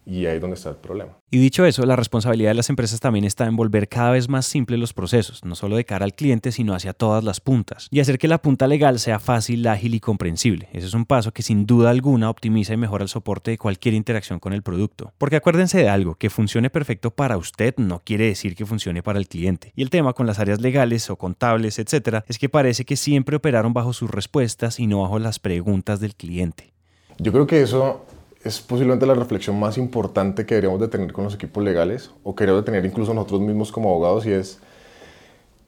Y 0.10 0.26
ahí 0.26 0.36
es 0.36 0.42
donde 0.42 0.56
está 0.56 0.70
el 0.70 0.78
problema. 0.78 1.18
Y 1.30 1.38
dicho 1.38 1.66
eso, 1.66 1.86
la 1.86 1.98
responsabilidad 1.98 2.52
de 2.52 2.56
las 2.56 2.70
empresas 2.70 3.02
también 3.02 3.26
está 3.26 3.46
en 3.46 3.58
volver 3.58 3.90
cada 3.90 4.12
vez 4.12 4.30
más 4.30 4.46
simples 4.46 4.80
los 4.80 4.94
procesos, 4.94 5.44
no 5.44 5.54
solo 5.54 5.76
de 5.76 5.84
cara 5.84 6.06
al 6.06 6.14
cliente, 6.14 6.54
sino 6.54 6.74
hacia 6.74 6.94
todas 6.94 7.26
las 7.26 7.42
puntas. 7.42 7.90
Y 7.92 8.00
hacer 8.00 8.18
que 8.18 8.30
la 8.30 8.42
punta 8.42 8.68
legal 8.68 9.00
sea 9.00 9.20
fácil, 9.20 9.68
ágil 9.68 9.96
y 9.96 10.00
comprensible. 10.00 10.70
Ese 10.72 10.88
es 10.88 10.94
un 10.94 11.06
paso 11.06 11.34
que 11.34 11.44
sin 11.44 11.66
duda 11.66 11.90
alguna 11.90 12.30
optimiza 12.30 12.74
y 12.74 12.78
mejora 12.78 13.04
el 13.04 13.10
soporte 13.10 13.52
de 13.52 13.58
cualquier 13.58 13.96
interacción 13.96 14.40
con 14.40 14.54
el 14.54 14.64
producto. 14.64 15.12
Porque 15.18 15.36
acuérdense 15.36 15.78
de 15.80 15.90
algo, 15.90 16.16
que 16.16 16.30
funcione 16.30 16.70
perfecto 16.70 17.12
para 17.12 17.36
usted 17.36 17.76
no 17.76 18.00
quiere 18.00 18.28
decir 18.28 18.56
que 18.56 18.66
funcione 18.66 19.04
para 19.04 19.20
el 19.20 19.28
cliente. 19.28 19.74
Y 19.76 19.82
el 19.82 19.90
tema 19.90 20.14
con 20.14 20.26
las 20.26 20.40
áreas 20.40 20.62
legales 20.62 21.10
o 21.10 21.18
contables, 21.18 21.80
etcétera, 21.80 22.24
es 22.30 22.40
que 22.40 22.48
parece 22.48 22.86
que 22.86 22.96
siempre 22.96 23.36
operaron 23.36 23.74
bajo 23.74 23.92
sus 23.92 24.10
respuestas 24.10 24.80
y 24.80 24.88
no 24.88 25.02
bajo 25.02 25.20
las 25.20 25.40
preguntas 25.40 26.00
del 26.00 26.16
cliente. 26.16 26.72
Yo 27.20 27.34
creo 27.34 27.46
que 27.46 27.62
eso 27.62 28.06
es 28.48 28.62
posiblemente 28.62 29.06
la 29.06 29.14
reflexión 29.14 29.60
más 29.60 29.78
importante 29.78 30.46
que 30.46 30.56
deberíamos 30.56 30.80
de 30.80 30.88
tener 30.88 31.14
con 31.14 31.26
los 31.26 31.36
equipos 31.36 31.64
legales 31.64 32.12
o 32.24 32.36
que 32.36 32.44
deberíamos 32.44 32.66
de 32.66 32.72
tener 32.72 32.86
incluso 32.86 33.14
nosotros 33.14 33.42
mismos 33.42 33.72
como 33.72 33.90
abogados 33.90 34.26
y 34.26 34.32
es, 34.32 34.60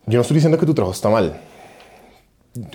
yo 0.05 0.17
no 0.17 0.21
estoy 0.21 0.35
diciendo 0.35 0.57
que 0.57 0.65
tu 0.65 0.73
trabajo 0.73 0.93
está 0.93 1.09
mal. 1.09 1.39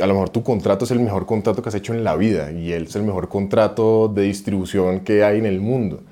A 0.00 0.06
lo 0.06 0.14
mejor 0.14 0.28
tu 0.28 0.42
contrato 0.42 0.84
es 0.84 0.90
el 0.90 1.00
mejor 1.00 1.26
contrato 1.26 1.62
que 1.62 1.68
has 1.68 1.74
hecho 1.74 1.92
en 1.94 2.04
la 2.04 2.16
vida 2.16 2.52
y 2.52 2.72
él 2.72 2.84
es 2.84 2.96
el 2.96 3.02
mejor 3.02 3.28
contrato 3.28 4.08
de 4.08 4.22
distribución 4.22 5.00
que 5.00 5.24
hay 5.24 5.38
en 5.38 5.46
el 5.46 5.60
mundo. 5.60 6.02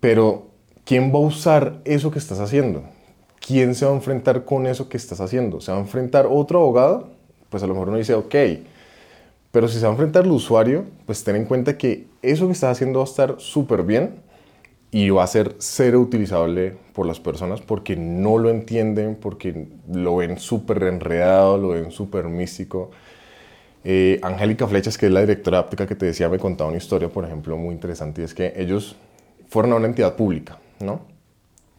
Pero, 0.00 0.48
¿quién 0.84 1.12
va 1.12 1.18
a 1.18 1.22
usar 1.22 1.80
eso 1.84 2.10
que 2.10 2.18
estás 2.18 2.38
haciendo? 2.38 2.84
¿Quién 3.44 3.74
se 3.74 3.86
va 3.86 3.92
a 3.92 3.94
enfrentar 3.94 4.44
con 4.44 4.66
eso 4.66 4.88
que 4.88 4.96
estás 4.96 5.20
haciendo? 5.20 5.60
¿Se 5.60 5.72
va 5.72 5.78
a 5.78 5.80
enfrentar 5.80 6.26
otro 6.30 6.60
abogado? 6.60 7.08
Pues 7.48 7.62
a 7.62 7.66
lo 7.66 7.74
mejor 7.74 7.88
uno 7.88 7.98
dice, 7.98 8.14
ok, 8.14 8.34
pero 9.56 9.68
si 9.68 9.78
se 9.78 9.84
va 9.84 9.88
a 9.88 9.92
enfrentar 9.92 10.26
el 10.26 10.32
usuario, 10.32 10.84
pues 11.06 11.24
ten 11.24 11.34
en 11.34 11.46
cuenta 11.46 11.78
que 11.78 12.08
eso 12.20 12.44
que 12.44 12.52
estás 12.52 12.72
haciendo 12.72 12.98
va 12.98 13.06
a 13.06 13.08
estar 13.08 13.36
súper 13.38 13.84
bien 13.84 14.16
y 14.90 15.08
va 15.08 15.24
a 15.24 15.26
ser 15.26 15.56
cero 15.60 15.98
utilizable 15.98 16.76
por 16.92 17.06
las 17.06 17.20
personas 17.20 17.62
porque 17.62 17.96
no 17.96 18.36
lo 18.36 18.50
entienden, 18.50 19.14
porque 19.14 19.68
lo 19.90 20.16
ven 20.16 20.38
súper 20.38 20.82
enredado, 20.82 21.56
lo 21.56 21.68
ven 21.68 21.90
súper 21.90 22.24
místico. 22.26 22.90
Eh, 23.82 24.20
Angélica 24.22 24.66
Flechas, 24.66 24.98
que 24.98 25.06
es 25.06 25.12
la 25.12 25.20
directora 25.20 25.60
áptica 25.60 25.86
que 25.86 25.94
te 25.94 26.04
decía, 26.04 26.28
me 26.28 26.38
contaba 26.38 26.68
una 26.68 26.76
historia, 26.76 27.08
por 27.08 27.24
ejemplo, 27.24 27.56
muy 27.56 27.74
interesante, 27.74 28.20
y 28.20 28.24
es 28.24 28.34
que 28.34 28.52
ellos 28.58 28.94
fueron 29.48 29.72
a 29.72 29.76
una 29.76 29.86
entidad 29.86 30.16
pública, 30.16 30.58
¿no? 30.80 31.00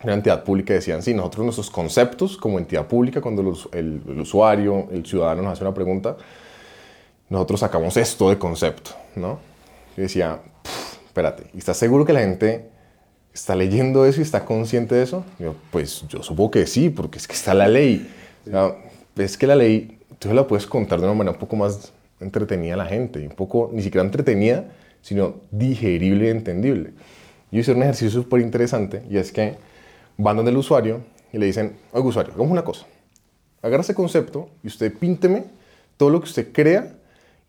Una 0.03 0.15
entidad 0.15 0.43
pública 0.43 0.73
decían, 0.73 1.03
sí, 1.03 1.13
nosotros 1.13 1.43
nuestros 1.43 1.69
conceptos 1.69 2.37
como 2.37 2.57
entidad 2.57 2.87
pública, 2.87 3.21
cuando 3.21 3.55
el, 3.71 4.01
el 4.07 4.19
usuario, 4.19 4.87
el 4.91 5.05
ciudadano 5.05 5.43
nos 5.43 5.53
hace 5.53 5.63
una 5.63 5.75
pregunta, 5.75 6.17
nosotros 7.29 7.59
sacamos 7.59 7.97
esto 7.97 8.29
de 8.29 8.37
concepto, 8.37 8.91
¿no? 9.15 9.39
Y 9.95 10.01
decía, 10.01 10.39
espérate, 11.05 11.47
¿y 11.53 11.57
estás 11.57 11.77
seguro 11.77 12.05
que 12.05 12.13
la 12.13 12.21
gente 12.21 12.69
está 13.33 13.55
leyendo 13.55 14.05
eso 14.05 14.19
y 14.19 14.23
está 14.23 14.45
consciente 14.45 14.95
de 14.95 15.03
eso? 15.03 15.25
yo, 15.39 15.55
pues 15.71 16.05
yo 16.07 16.23
supongo 16.23 16.51
que 16.51 16.67
sí, 16.67 16.89
porque 16.89 17.17
es 17.17 17.27
que 17.27 17.33
está 17.33 17.53
la 17.53 17.67
ley. 17.67 18.09
es 19.15 19.37
que 19.37 19.47
la 19.47 19.55
ley, 19.55 19.99
tú 20.19 20.33
la 20.33 20.47
puedes 20.47 20.65
contar 20.65 20.99
de 20.99 21.05
una 21.05 21.13
manera 21.13 21.33
un 21.33 21.39
poco 21.39 21.55
más 21.55 21.91
entretenida 22.19 22.75
a 22.75 22.77
la 22.77 22.85
gente, 22.85 23.27
un 23.27 23.35
poco, 23.35 23.69
ni 23.73 23.81
siquiera 23.81 24.05
entretenida, 24.05 24.65
sino 25.01 25.35
digerible 25.51 26.27
y 26.27 26.29
entendible. 26.29 26.93
Yo 27.51 27.59
hice 27.59 27.73
un 27.73 27.83
ejercicio 27.83 28.09
súper 28.09 28.41
interesante 28.41 29.03
y 29.09 29.17
es 29.17 29.31
que 29.31 29.55
van 30.17 30.35
donde 30.35 30.51
el 30.51 30.57
usuario 30.57 31.01
y 31.31 31.37
le 31.37 31.45
dicen, 31.45 31.77
oye 31.91 32.07
usuario, 32.07 32.33
hagamos 32.33 32.51
una 32.51 32.63
cosa. 32.63 32.85
Agarra 33.61 33.81
ese 33.81 33.93
concepto 33.93 34.49
y 34.63 34.67
usted 34.67 34.93
pínteme 34.93 35.45
todo 35.97 36.09
lo 36.09 36.19
que 36.19 36.25
usted 36.25 36.51
crea 36.51 36.93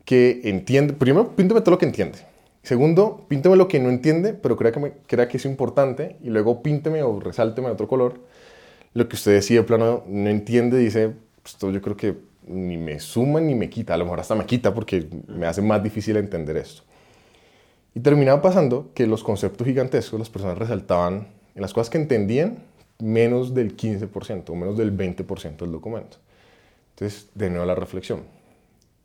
que 0.09 0.41
entiende, 0.45 0.93
primero, 0.93 1.35
pínteme 1.35 1.61
todo 1.61 1.69
lo 1.69 1.77
que 1.77 1.85
entiende. 1.85 2.17
Segundo, 2.63 3.27
pínteme 3.27 3.55
lo 3.55 3.67
que 3.67 3.79
no 3.79 3.89
entiende, 3.89 4.33
pero 4.33 4.57
crea 4.57 4.71
que, 4.71 4.79
me, 4.79 4.91
crea 5.05 5.27
que 5.27 5.37
es 5.37 5.45
importante. 5.45 6.15
Y 6.23 6.31
luego 6.31 6.63
pínteme 6.63 7.03
o 7.03 7.19
resálteme 7.19 7.67
de 7.67 7.73
otro 7.73 7.87
color 7.87 8.19
lo 8.95 9.07
que 9.07 9.15
usted 9.15 9.33
decide, 9.33 9.61
plano, 9.61 10.03
no 10.07 10.29
entiende, 10.31 10.79
dice, 10.79 11.13
esto 11.45 11.69
yo 11.69 11.79
creo 11.79 11.95
que 11.95 12.17
ni 12.47 12.75
me 12.75 12.99
suma 12.99 13.39
ni 13.39 13.53
me 13.53 13.69
quita. 13.69 13.93
A 13.93 13.97
lo 13.97 14.05
mejor 14.05 14.19
hasta 14.19 14.33
me 14.33 14.47
quita 14.47 14.73
porque 14.73 15.07
me 15.27 15.45
hace 15.45 15.61
más 15.61 15.83
difícil 15.83 16.17
entender 16.17 16.57
esto. 16.57 16.81
Y 17.93 17.99
terminaba 17.99 18.41
pasando 18.41 18.89
que 18.95 19.05
los 19.05 19.23
conceptos 19.23 19.67
gigantescos, 19.67 20.17
las 20.17 20.31
personas 20.31 20.57
resaltaban 20.57 21.27
en 21.53 21.61
las 21.61 21.71
cosas 21.71 21.91
que 21.91 21.99
entendían 21.99 22.63
menos 22.97 23.53
del 23.53 23.77
15% 23.77 24.49
o 24.49 24.55
menos 24.55 24.75
del 24.75 24.91
20% 24.91 25.57
del 25.57 25.71
documento. 25.71 26.17
Entonces, 26.95 27.29
de 27.35 27.51
nuevo 27.51 27.67
la 27.67 27.75
reflexión 27.75 28.38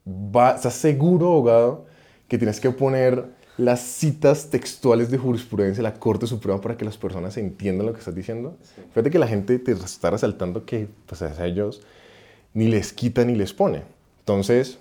¿estás 0.05 0.75
seguro, 0.75 1.29
abogado, 1.29 1.87
que 2.29 2.39
tienes 2.39 2.61
que 2.61 2.71
poner 2.71 3.25
las 3.57 3.81
citas 3.81 4.51
textuales 4.51 5.11
de 5.11 5.19
jurisprudencia 5.19 5.83
de 5.83 5.89
la 5.89 5.95
Corte 5.95 6.27
Suprema 6.27 6.61
para 6.61 6.77
que 6.77 6.85
las 6.85 6.99
personas 6.99 7.37
entiendan 7.37 7.87
lo 7.87 7.93
que 7.93 8.01
estás 8.01 8.15
diciendo? 8.15 8.57
Fíjate 8.91 9.11
que 9.11 9.19
la 9.19 9.29
gente 9.29 9.59
te 9.59 9.73
está 9.73 10.11
resaltando 10.11 10.65
que 10.65 10.89
pues, 11.07 11.23
a 11.23 11.47
ellos 11.47 11.83
ni 12.53 12.69
les 12.69 12.93
quita 12.93 13.25
ni 13.25 13.35
les 13.35 13.53
pone. 13.53 13.83
Entonces, 14.21 14.79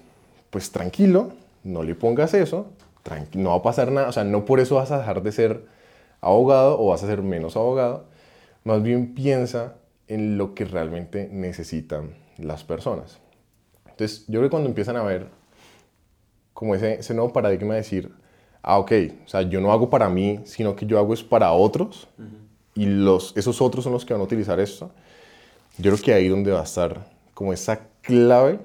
pues 0.49 0.71
tranquilo, 0.71 1.33
no 1.63 1.83
le 1.83 1.95
pongas 1.95 2.33
eso, 2.33 2.67
no 3.33 3.49
va 3.51 3.55
a 3.57 3.62
pasar 3.62 3.91
nada, 3.91 4.09
o 4.09 4.12
sea, 4.12 4.23
no 4.23 4.45
por 4.45 4.59
eso 4.59 4.75
vas 4.75 4.91
a 4.91 4.99
dejar 4.99 5.21
de 5.23 5.31
ser 5.31 5.65
abogado 6.21 6.79
o 6.79 6.88
vas 6.88 7.03
a 7.03 7.07
ser 7.07 7.21
menos 7.21 7.57
abogado, 7.57 8.05
más 8.63 8.81
bien 8.81 9.13
piensa 9.13 9.75
en 10.07 10.38
lo 10.38 10.53
que 10.53 10.65
realmente 10.65 11.29
necesitan 11.31 12.12
las 12.38 12.63
personas. 12.63 13.19
Entonces, 13.93 14.25
yo 14.27 14.39
creo 14.39 14.43
que 14.43 14.49
cuando 14.49 14.69
empiezan 14.69 14.97
a 14.97 15.03
ver 15.03 15.27
como 16.53 16.75
ese, 16.75 16.95
ese 16.95 17.13
nuevo 17.13 17.32
paradigma 17.32 17.75
de 17.75 17.82
decir, 17.82 18.12
ah, 18.63 18.79
ok, 18.79 18.91
o 19.25 19.27
sea, 19.27 19.41
yo 19.43 19.62
no 19.62 19.71
hago 19.71 19.89
para 19.89 20.10
mí, 20.10 20.39
sino 20.45 20.75
que 20.75 20.86
yo 20.86 20.97
hago 20.97 21.13
es 21.13 21.23
para 21.23 21.51
otros, 21.51 22.08
y 22.73 22.86
los, 22.86 23.36
esos 23.38 23.62
otros 23.62 23.84
son 23.84 23.93
los 23.93 24.06
que 24.06 24.13
van 24.13 24.21
a 24.21 24.25
utilizar 24.25 24.60
esto, 24.60 24.89
yo 25.77 25.91
creo 25.91 26.03
que 26.03 26.13
ahí 26.13 26.27
donde 26.27 26.51
va 26.51 26.62
a 26.62 26.63
estar 26.63 27.06
como 27.34 27.53
esa 27.53 27.88
clave 28.01 28.60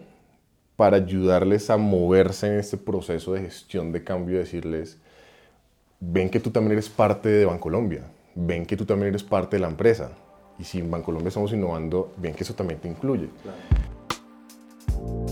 para 0.76 0.96
ayudarles 0.96 1.68
a 1.70 1.76
moverse 1.76 2.46
en 2.46 2.58
este 2.58 2.76
proceso 2.76 3.32
de 3.32 3.40
gestión 3.40 3.92
de 3.92 4.04
cambio, 4.04 4.38
decirles, 4.38 4.96
ven 6.00 6.30
que 6.30 6.40
tú 6.40 6.50
también 6.50 6.72
eres 6.72 6.88
parte 6.88 7.28
de 7.28 7.44
Bancolombia, 7.44 8.04
ven 8.34 8.64
que 8.64 8.76
tú 8.76 8.86
también 8.86 9.08
eres 9.08 9.24
parte 9.24 9.56
de 9.56 9.60
la 9.60 9.68
empresa, 9.68 10.12
y 10.58 10.64
si 10.64 10.78
en 10.78 10.90
Bancolombia 10.90 11.28
estamos 11.28 11.52
innovando, 11.52 12.12
ven 12.16 12.34
que 12.34 12.44
eso 12.44 12.54
también 12.54 12.80
te 12.80 12.88
incluye. 12.88 13.28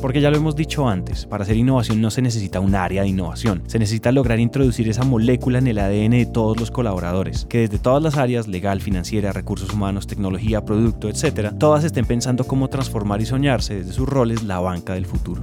Porque 0.00 0.20
ya 0.20 0.30
lo 0.30 0.36
hemos 0.36 0.54
dicho 0.54 0.88
antes, 0.88 1.26
para 1.26 1.44
hacer 1.44 1.56
innovación 1.56 2.00
no 2.00 2.10
se 2.10 2.22
necesita 2.22 2.60
un 2.60 2.74
área 2.74 3.02
de 3.02 3.08
innovación, 3.08 3.62
se 3.66 3.78
necesita 3.78 4.12
lograr 4.12 4.38
introducir 4.38 4.88
esa 4.88 5.04
molécula 5.04 5.58
en 5.58 5.66
el 5.66 5.78
ADN 5.78 6.10
de 6.10 6.26
todos 6.26 6.58
los 6.60 6.70
colaboradores, 6.70 7.46
que 7.46 7.60
desde 7.60 7.78
todas 7.78 8.02
las 8.02 8.16
áreas, 8.16 8.46
legal, 8.46 8.80
financiera, 8.80 9.32
recursos 9.32 9.72
humanos, 9.72 10.06
tecnología, 10.06 10.64
producto, 10.64 11.08
etc., 11.08 11.52
todas 11.58 11.84
estén 11.84 12.04
pensando 12.04 12.44
cómo 12.44 12.68
transformar 12.68 13.20
y 13.20 13.26
soñarse 13.26 13.76
desde 13.76 13.92
sus 13.92 14.08
roles 14.08 14.42
la 14.42 14.60
banca 14.60 14.94
del 14.94 15.06
futuro. 15.06 15.42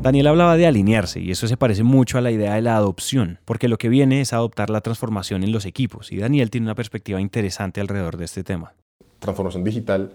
Daniel 0.00 0.28
hablaba 0.28 0.56
de 0.56 0.66
alinearse 0.66 1.18
y 1.18 1.32
eso 1.32 1.48
se 1.48 1.56
parece 1.56 1.82
mucho 1.82 2.18
a 2.18 2.20
la 2.20 2.30
idea 2.30 2.54
de 2.54 2.62
la 2.62 2.76
adopción, 2.76 3.40
porque 3.44 3.66
lo 3.66 3.78
que 3.78 3.88
viene 3.88 4.20
es 4.20 4.32
adoptar 4.32 4.70
la 4.70 4.80
transformación 4.80 5.42
en 5.42 5.50
los 5.50 5.66
equipos 5.66 6.12
y 6.12 6.18
Daniel 6.18 6.50
tiene 6.50 6.68
una 6.68 6.76
perspectiva 6.76 7.20
interesante 7.20 7.80
alrededor 7.80 8.16
de 8.16 8.24
este 8.24 8.44
tema. 8.44 8.74
Transformación 9.18 9.64
digital 9.64 10.12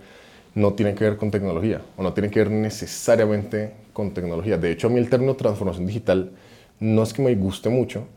no 0.56 0.74
tiene 0.74 0.96
que 0.96 1.04
ver 1.04 1.18
con 1.18 1.32
tecnología 1.32 1.82
o 1.98 2.04
no 2.04 2.14
tiene 2.14 2.30
que 2.30 2.40
ver 2.40 2.52
necesariamente 2.52 3.74
con 3.92 4.14
tecnología. 4.14 4.58
De 4.58 4.72
hecho, 4.72 4.88
a 4.88 4.90
mí 4.90 5.00
el 5.00 5.10
término 5.10 5.36
transformación 5.36 5.86
digital 5.86 6.32
no 6.80 7.04
es 7.04 7.12
que 7.12 7.22
me 7.22 7.36
guste 7.36 7.68
mucho, 7.68 8.08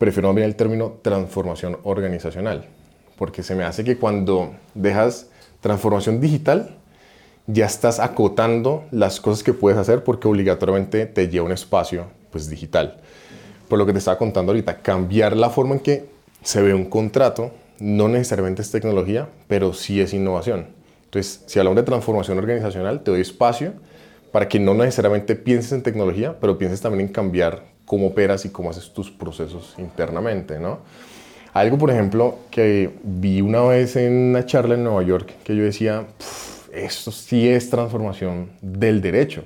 prefiero 0.00 0.34
bien 0.34 0.48
el 0.48 0.56
término 0.56 0.98
transformación 1.02 1.78
organizacional, 1.84 2.66
porque 3.16 3.44
se 3.44 3.54
me 3.54 3.62
hace 3.62 3.84
que 3.84 3.96
cuando 3.96 4.56
dejas 4.74 5.30
transformación 5.60 6.20
digital, 6.20 6.81
ya 7.46 7.66
estás 7.66 8.00
acotando 8.00 8.84
las 8.90 9.20
cosas 9.20 9.42
que 9.42 9.52
puedes 9.52 9.78
hacer 9.78 10.04
porque 10.04 10.28
obligatoriamente 10.28 11.06
te 11.06 11.28
lleva 11.28 11.46
un 11.46 11.52
espacio 11.52 12.06
pues, 12.30 12.48
digital. 12.48 12.98
Por 13.68 13.78
lo 13.78 13.86
que 13.86 13.92
te 13.92 13.98
estaba 13.98 14.18
contando 14.18 14.52
ahorita, 14.52 14.78
cambiar 14.78 15.36
la 15.36 15.50
forma 15.50 15.74
en 15.74 15.80
que 15.80 16.04
se 16.42 16.62
ve 16.62 16.74
un 16.74 16.86
contrato 16.86 17.52
no 17.78 18.08
necesariamente 18.08 18.62
es 18.62 18.70
tecnología, 18.70 19.28
pero 19.48 19.72
sí 19.72 20.00
es 20.00 20.14
innovación. 20.14 20.66
Entonces, 21.06 21.42
si 21.46 21.58
hablamos 21.58 21.76
de 21.76 21.82
transformación 21.82 22.38
organizacional, 22.38 23.02
te 23.02 23.10
doy 23.10 23.20
espacio 23.20 23.72
para 24.30 24.48
que 24.48 24.58
no 24.58 24.72
necesariamente 24.74 25.36
pienses 25.36 25.72
en 25.72 25.82
tecnología, 25.82 26.36
pero 26.40 26.58
pienses 26.58 26.80
también 26.80 27.08
en 27.08 27.12
cambiar 27.12 27.64
cómo 27.84 28.06
operas 28.08 28.44
y 28.44 28.50
cómo 28.50 28.70
haces 28.70 28.92
tus 28.92 29.10
procesos 29.10 29.74
internamente, 29.78 30.58
¿no? 30.58 30.78
Algo, 31.52 31.76
por 31.76 31.90
ejemplo, 31.90 32.38
que 32.50 32.90
vi 33.02 33.42
una 33.42 33.62
vez 33.62 33.96
en 33.96 34.12
una 34.30 34.46
charla 34.46 34.74
en 34.74 34.84
Nueva 34.84 35.02
York, 35.02 35.34
que 35.44 35.54
yo 35.54 35.62
decía, 35.62 36.06
esto 36.72 37.12
sí 37.12 37.48
es 37.48 37.68
transformación 37.70 38.50
del 38.62 39.00
derecho. 39.00 39.44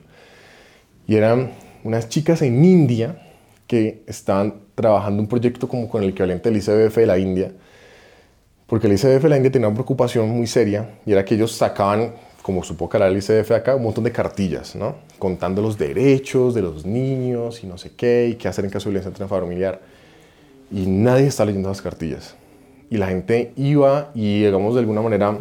Y 1.07 1.17
eran 1.17 1.53
unas 1.85 2.09
chicas 2.09 2.43
en 2.43 2.65
India 2.65 3.23
que 3.67 4.03
estaban 4.07 4.55
trabajando 4.75 5.23
un 5.23 5.29
proyecto 5.29 5.69
como 5.69 5.89
con 5.89 6.03
el 6.03 6.11
equivalente 6.11 6.51
del 6.51 6.59
ICBF 6.59 6.97
de 6.97 7.07
la 7.07 7.19
India, 7.19 7.53
porque 8.67 8.87
el 8.87 8.95
ICBF 8.95 9.23
de 9.23 9.29
la 9.29 9.37
India 9.37 9.51
tenía 9.51 9.69
una 9.69 9.75
preocupación 9.75 10.29
muy 10.29 10.47
seria 10.47 10.99
y 11.05 11.12
era 11.12 11.25
que 11.25 11.35
ellos 11.35 11.53
sacaban, 11.53 12.15
como 12.43 12.62
supo 12.62 12.89
que 12.89 12.97
era 12.97 13.09
el 13.09 13.17
ICBF 13.17 13.51
acá, 13.53 13.75
un 13.75 13.83
montón 13.83 14.05
de 14.05 14.12
cartillas, 14.12 14.77
¿no? 14.77 14.97
Contando 15.19 15.62
los 15.62 15.79
derechos 15.79 16.55
de 16.55 16.62
los 16.62 16.85
niños 16.85 17.62
y 17.65 17.67
no 17.67 17.79
sé 17.79 17.93
qué, 17.97 18.29
y 18.31 18.35
qué 18.35 18.49
hacer 18.49 18.65
en 18.65 18.71
caso 18.71 18.89
de 18.89 18.91
violencia 18.91 19.11
intrafamiliar. 19.11 19.81
Y 20.71 20.87
nadie 20.87 21.27
está 21.27 21.45
leyendo 21.45 21.69
las 21.69 21.81
cartillas. 21.81 22.35
Y 22.91 22.99
la 22.99 23.09
gente 23.09 23.53
iba 23.57 24.11
y, 24.15 24.45
digamos, 24.45 24.75
de 24.75 24.81
alguna 24.81 25.01
manera 25.01 25.39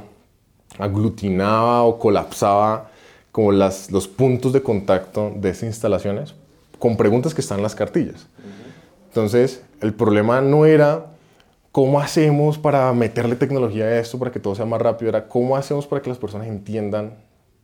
aglutinaba 0.79 1.83
o 1.83 1.99
colapsaba 1.99 2.89
como 3.31 3.51
las, 3.51 3.91
los 3.91 4.07
puntos 4.07 4.53
de 4.53 4.61
contacto 4.61 5.31
de 5.35 5.49
esas 5.49 5.63
instalaciones 5.63 6.35
con 6.79 6.97
preguntas 6.97 7.33
que 7.33 7.41
están 7.41 7.57
en 7.59 7.63
las 7.63 7.75
cartillas. 7.75 8.27
Entonces, 9.07 9.63
el 9.81 9.93
problema 9.93 10.41
no 10.41 10.65
era 10.65 11.07
cómo 11.71 11.99
hacemos 11.99 12.57
para 12.57 12.91
meterle 12.93 13.35
tecnología 13.35 13.85
a 13.85 13.99
esto 13.99 14.17
para 14.19 14.31
que 14.31 14.39
todo 14.39 14.55
sea 14.55 14.65
más 14.65 14.81
rápido, 14.81 15.09
era 15.09 15.27
cómo 15.27 15.57
hacemos 15.57 15.87
para 15.87 16.01
que 16.01 16.09
las 16.09 16.17
personas 16.17 16.47
entiendan 16.47 17.15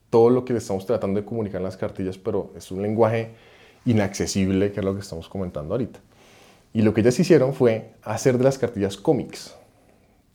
todo 0.10 0.30
lo 0.30 0.44
que 0.44 0.54
le 0.54 0.60
estamos 0.60 0.86
tratando 0.86 1.20
de 1.20 1.26
comunicar 1.26 1.60
en 1.60 1.64
las 1.66 1.78
cartillas, 1.78 2.18
pero 2.18 2.52
es 2.56 2.72
un 2.72 2.82
lenguaje 2.82 3.32
inaccesible, 3.86 4.72
que 4.72 4.82
es 4.82 4.86
lo 4.86 4.94
que 4.94 5.00
estamos 5.00 5.30
comentando 5.30 5.74
ahorita. 5.74 6.00
Y 6.74 6.82
lo 6.82 6.94
que 6.94 7.02
ellas 7.02 7.20
hicieron 7.20 7.54
fue 7.54 7.92
hacer 8.04 8.38
de 8.38 8.44
las 8.44 8.58
cartillas 8.58 8.98
cómics 8.98 9.56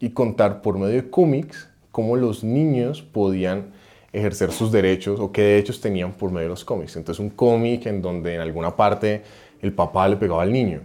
y 0.00 0.10
contar 0.10 0.62
por 0.62 0.78
medio 0.78 0.94
de 0.94 1.10
cómics 1.10 1.68
cómo 1.96 2.14
los 2.14 2.44
niños 2.44 3.00
podían 3.00 3.72
ejercer 4.12 4.52
sus 4.52 4.70
derechos 4.70 5.18
o 5.18 5.32
qué 5.32 5.40
derechos 5.40 5.80
tenían 5.80 6.12
por 6.12 6.30
medio 6.30 6.42
de 6.42 6.50
los 6.50 6.62
cómics. 6.62 6.94
Entonces 6.94 7.20
un 7.20 7.30
cómic 7.30 7.86
en 7.86 8.02
donde 8.02 8.34
en 8.34 8.42
alguna 8.42 8.76
parte 8.76 9.22
el 9.62 9.72
papá 9.72 10.06
le 10.06 10.16
pegaba 10.16 10.42
al 10.42 10.52
niño. 10.52 10.82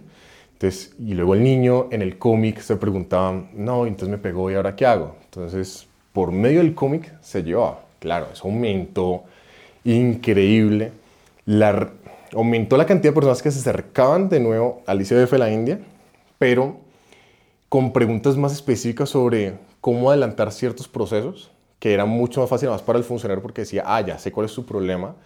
Entonces, 0.54 0.94
y 0.98 1.12
luego 1.12 1.34
el 1.34 1.42
niño 1.42 1.88
en 1.90 2.00
el 2.00 2.16
cómic 2.16 2.60
se 2.60 2.76
preguntaba, 2.76 3.44
no, 3.52 3.84
entonces 3.84 4.08
me 4.08 4.16
pegó 4.16 4.50
y 4.50 4.54
ahora 4.54 4.74
qué 4.74 4.86
hago. 4.86 5.16
Entonces, 5.24 5.86
por 6.14 6.32
medio 6.32 6.60
del 6.60 6.74
cómic 6.74 7.12
se 7.20 7.42
llevaba. 7.42 7.80
Claro, 7.98 8.28
eso 8.32 8.48
aumentó 8.48 9.24
increíble. 9.84 10.92
La, 11.44 11.90
aumentó 12.32 12.78
la 12.78 12.86
cantidad 12.86 13.12
de 13.12 13.16
personas 13.16 13.42
que 13.42 13.50
se 13.50 13.58
acercaban 13.58 14.30
de 14.30 14.40
nuevo 14.40 14.80
al 14.86 15.02
ICBF 15.02 15.32
de 15.32 15.38
la 15.38 15.52
India, 15.52 15.78
pero 16.38 16.78
con 17.68 17.92
preguntas 17.92 18.38
más 18.38 18.54
específicas 18.54 19.10
sobre 19.10 19.71
cómo 19.82 20.10
adelantar 20.10 20.52
ciertos 20.52 20.86
procesos, 20.86 21.50
que 21.80 21.92
era 21.92 22.06
mucho 22.06 22.40
más 22.40 22.48
fácil 22.48 22.70
más 22.70 22.80
para 22.80 22.98
el 22.98 23.04
funcionario 23.04 23.42
porque 23.42 23.62
decía, 23.62 23.82
ah, 23.84 24.00
ya 24.00 24.16
sé 24.16 24.30
cuál 24.30 24.46
es 24.46 24.52
su 24.52 24.64
problema, 24.64 25.16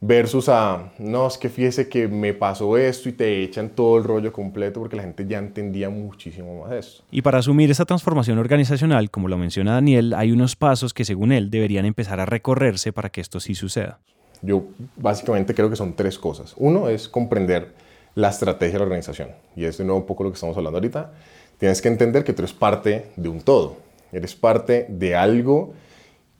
versus 0.00 0.48
a, 0.48 0.92
no, 0.98 1.28
es 1.28 1.38
que 1.38 1.48
fíjese 1.48 1.88
que 1.88 2.08
me 2.08 2.34
pasó 2.34 2.76
esto 2.76 3.08
y 3.08 3.12
te 3.12 3.44
echan 3.44 3.70
todo 3.70 3.98
el 3.98 4.02
rollo 4.02 4.32
completo 4.32 4.80
porque 4.80 4.96
la 4.96 5.04
gente 5.04 5.24
ya 5.28 5.38
entendía 5.38 5.88
muchísimo 5.88 6.64
más 6.64 6.72
esto. 6.72 7.04
Y 7.12 7.22
para 7.22 7.38
asumir 7.38 7.70
esa 7.70 7.84
transformación 7.84 8.38
organizacional, 8.38 9.08
como 9.08 9.28
lo 9.28 9.38
menciona 9.38 9.74
Daniel, 9.74 10.14
hay 10.14 10.32
unos 10.32 10.56
pasos 10.56 10.92
que 10.92 11.04
según 11.04 11.30
él 11.30 11.48
deberían 11.48 11.86
empezar 11.86 12.18
a 12.18 12.26
recorrerse 12.26 12.92
para 12.92 13.08
que 13.10 13.20
esto 13.20 13.38
sí 13.38 13.54
suceda. 13.54 14.00
Yo 14.42 14.64
básicamente 14.96 15.54
creo 15.54 15.70
que 15.70 15.76
son 15.76 15.94
tres 15.94 16.18
cosas. 16.18 16.54
Uno 16.56 16.88
es 16.88 17.08
comprender 17.08 17.72
la 18.16 18.30
estrategia 18.30 18.72
de 18.72 18.78
la 18.80 18.84
organización. 18.86 19.28
Y 19.54 19.64
es 19.64 19.78
de 19.78 19.84
nuevo 19.84 20.00
un 20.00 20.06
poco 20.06 20.24
lo 20.24 20.30
que 20.30 20.34
estamos 20.34 20.56
hablando 20.56 20.78
ahorita. 20.78 21.12
Tienes 21.58 21.80
que 21.80 21.86
entender 21.86 22.24
que 22.24 22.32
tú 22.32 22.42
eres 22.42 22.52
parte 22.52 23.12
de 23.14 23.28
un 23.28 23.40
todo. 23.40 23.91
Eres 24.12 24.34
parte 24.34 24.86
de 24.88 25.16
algo 25.16 25.72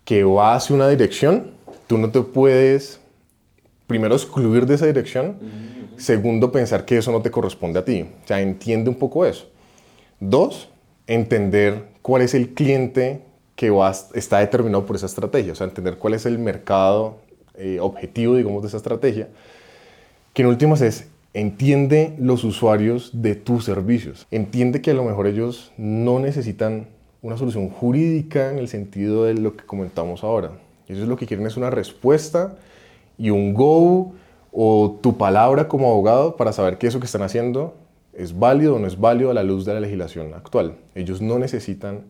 que 0.05 0.25
va 0.25 0.55
hacia 0.55 0.77
una 0.77 0.89
dirección. 0.89 1.53
Tú 1.87 1.99
no 1.99 2.11
te 2.11 2.21
puedes, 2.21 3.01
primero, 3.87 4.15
excluir 4.15 4.67
de 4.67 4.75
esa 4.75 4.87
dirección. 4.87 5.37
Segundo, 5.97 6.53
pensar 6.53 6.85
que 6.85 6.99
eso 6.99 7.11
no 7.13 7.23
te 7.23 7.31
corresponde 7.31 7.79
a 7.79 7.85
ti. 7.85 8.03
O 8.25 8.27
sea, 8.27 8.41
entiende 8.41 8.91
un 8.91 8.97
poco 8.97 9.25
eso. 9.25 9.49
Dos, 10.21 10.69
entender 11.07 11.85
cuál 12.03 12.23
es 12.23 12.35
el 12.35 12.51
cliente 12.51 13.23
que 13.57 13.71
va, 13.71 13.93
está 14.15 14.39
determinado 14.39 14.85
por 14.85 14.97
esa 14.97 15.07
estrategia. 15.07 15.53
O 15.53 15.55
sea, 15.55 15.67
entender 15.67 15.97
cuál 15.97 16.15
es 16.15 16.27
el 16.27 16.39
mercado 16.39 17.19
eh, 17.55 17.79
objetivo, 17.81 18.37
digamos, 18.37 18.63
de 18.63 18.69
esa 18.69 18.77
estrategia, 18.77 19.29
que 20.35 20.43
en 20.43 20.49
últimas 20.49 20.81
es 20.81 21.07
entiende 21.35 22.15
los 22.19 22.45
usuarios 22.45 23.11
de 23.15 23.35
tus 23.35 23.65
servicios. 23.65 24.27
Entiende 24.31 24.83
que 24.83 24.91
a 24.91 24.95
lo 24.95 25.05
mejor 25.05 25.27
ellos 25.27 25.73
no 25.77 26.19
necesitan 26.19 26.89
una 27.23 27.37
solución 27.37 27.69
jurídica 27.71 28.51
en 28.51 28.59
el 28.59 28.69
sentido 28.69 29.25
de 29.25 29.35
lo 29.35 29.57
que 29.57 29.65
comentamos 29.65 30.25
ahora. 30.25 30.53
Ellos 30.89 31.09
lo 31.09 31.17
que 31.17 31.27
quieren 31.27 31.47
es 31.47 31.57
una 31.57 31.71
respuesta 31.71 32.57
y 33.17 33.31
un 33.31 33.55
go 33.55 34.13
o 34.51 34.99
tu 35.01 35.17
palabra 35.17 35.69
como 35.69 35.89
abogado 35.89 36.37
para 36.37 36.53
saber 36.53 36.79
que 36.79 36.89
eso 36.89 36.99
que 36.99 37.07
están 37.07 37.23
haciendo 37.23 37.75
es 38.13 38.39
válido 38.39 38.75
o 38.75 38.79
no 38.79 38.87
es 38.87 38.99
válido 38.99 39.31
a 39.31 39.35
la 39.35 39.45
luz 39.45 39.65
de 39.65 39.73
la 39.73 39.81
legislación 39.81 40.35
actual. 40.35 40.77
Ellos 40.95 41.23
no 41.23 41.39
necesitan 41.39 42.03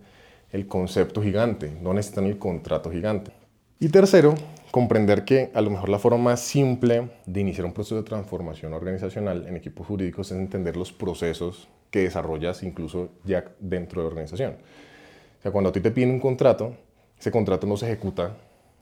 el 0.51 0.66
concepto 0.66 1.22
gigante, 1.22 1.72
no 1.83 1.92
necesitan 1.92 2.25
el 2.25 2.38
contrato 2.38 2.90
gigante. 2.90 3.33
Y 3.79 3.90
tercero, 3.90 4.35
comprender 4.70 5.25
que 5.25 5.51
a 5.55 5.61
lo 5.61 5.70
mejor 5.70 5.90
la 5.90 5.98
forma 5.98 6.18
más 6.18 6.40
simple 6.40 7.11
de 7.27 7.40
iniciar 7.40 7.66
un 7.66 7.72
proceso 7.72 7.96
de 7.96 8.03
transformación 8.03 8.72
organizacional 8.72 9.46
en 9.46 9.57
equipos 9.57 9.87
jurídicos 9.87 10.33
es 10.33 10.38
entender 10.38 10.77
los 10.77 10.92
procesos 10.92 11.68
que 11.90 12.01
desarrollas 12.01 12.62
incluso 12.62 13.11
ya 13.25 13.44
dentro 13.61 14.01
de 14.01 14.05
la 14.05 14.09
organización. 14.09 14.57
O 15.42 15.42
sea, 15.42 15.50
cuando 15.50 15.70
a 15.70 15.72
ti 15.72 15.81
te 15.81 15.90
piden 15.90 16.11
un 16.11 16.20
contrato, 16.20 16.72
ese 17.18 17.33
contrato 17.33 17.66
no 17.66 17.76
se 17.76 17.87
ejecuta 17.87 18.37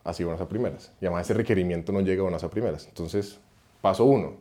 así 0.05 0.25
buenas 0.25 0.43
a 0.43 0.49
primeras. 0.49 0.93
Y 1.01 1.07
además 1.07 1.25
ese 1.27 1.33
requerimiento 1.35 1.91
no 1.91 2.03
llega 2.03 2.21
a 2.21 2.25
buenas 2.25 2.45
a 2.45 2.51
primeras. 2.51 2.87
Entonces, 2.87 3.41
paso 3.81 4.05
uno, 4.05 4.35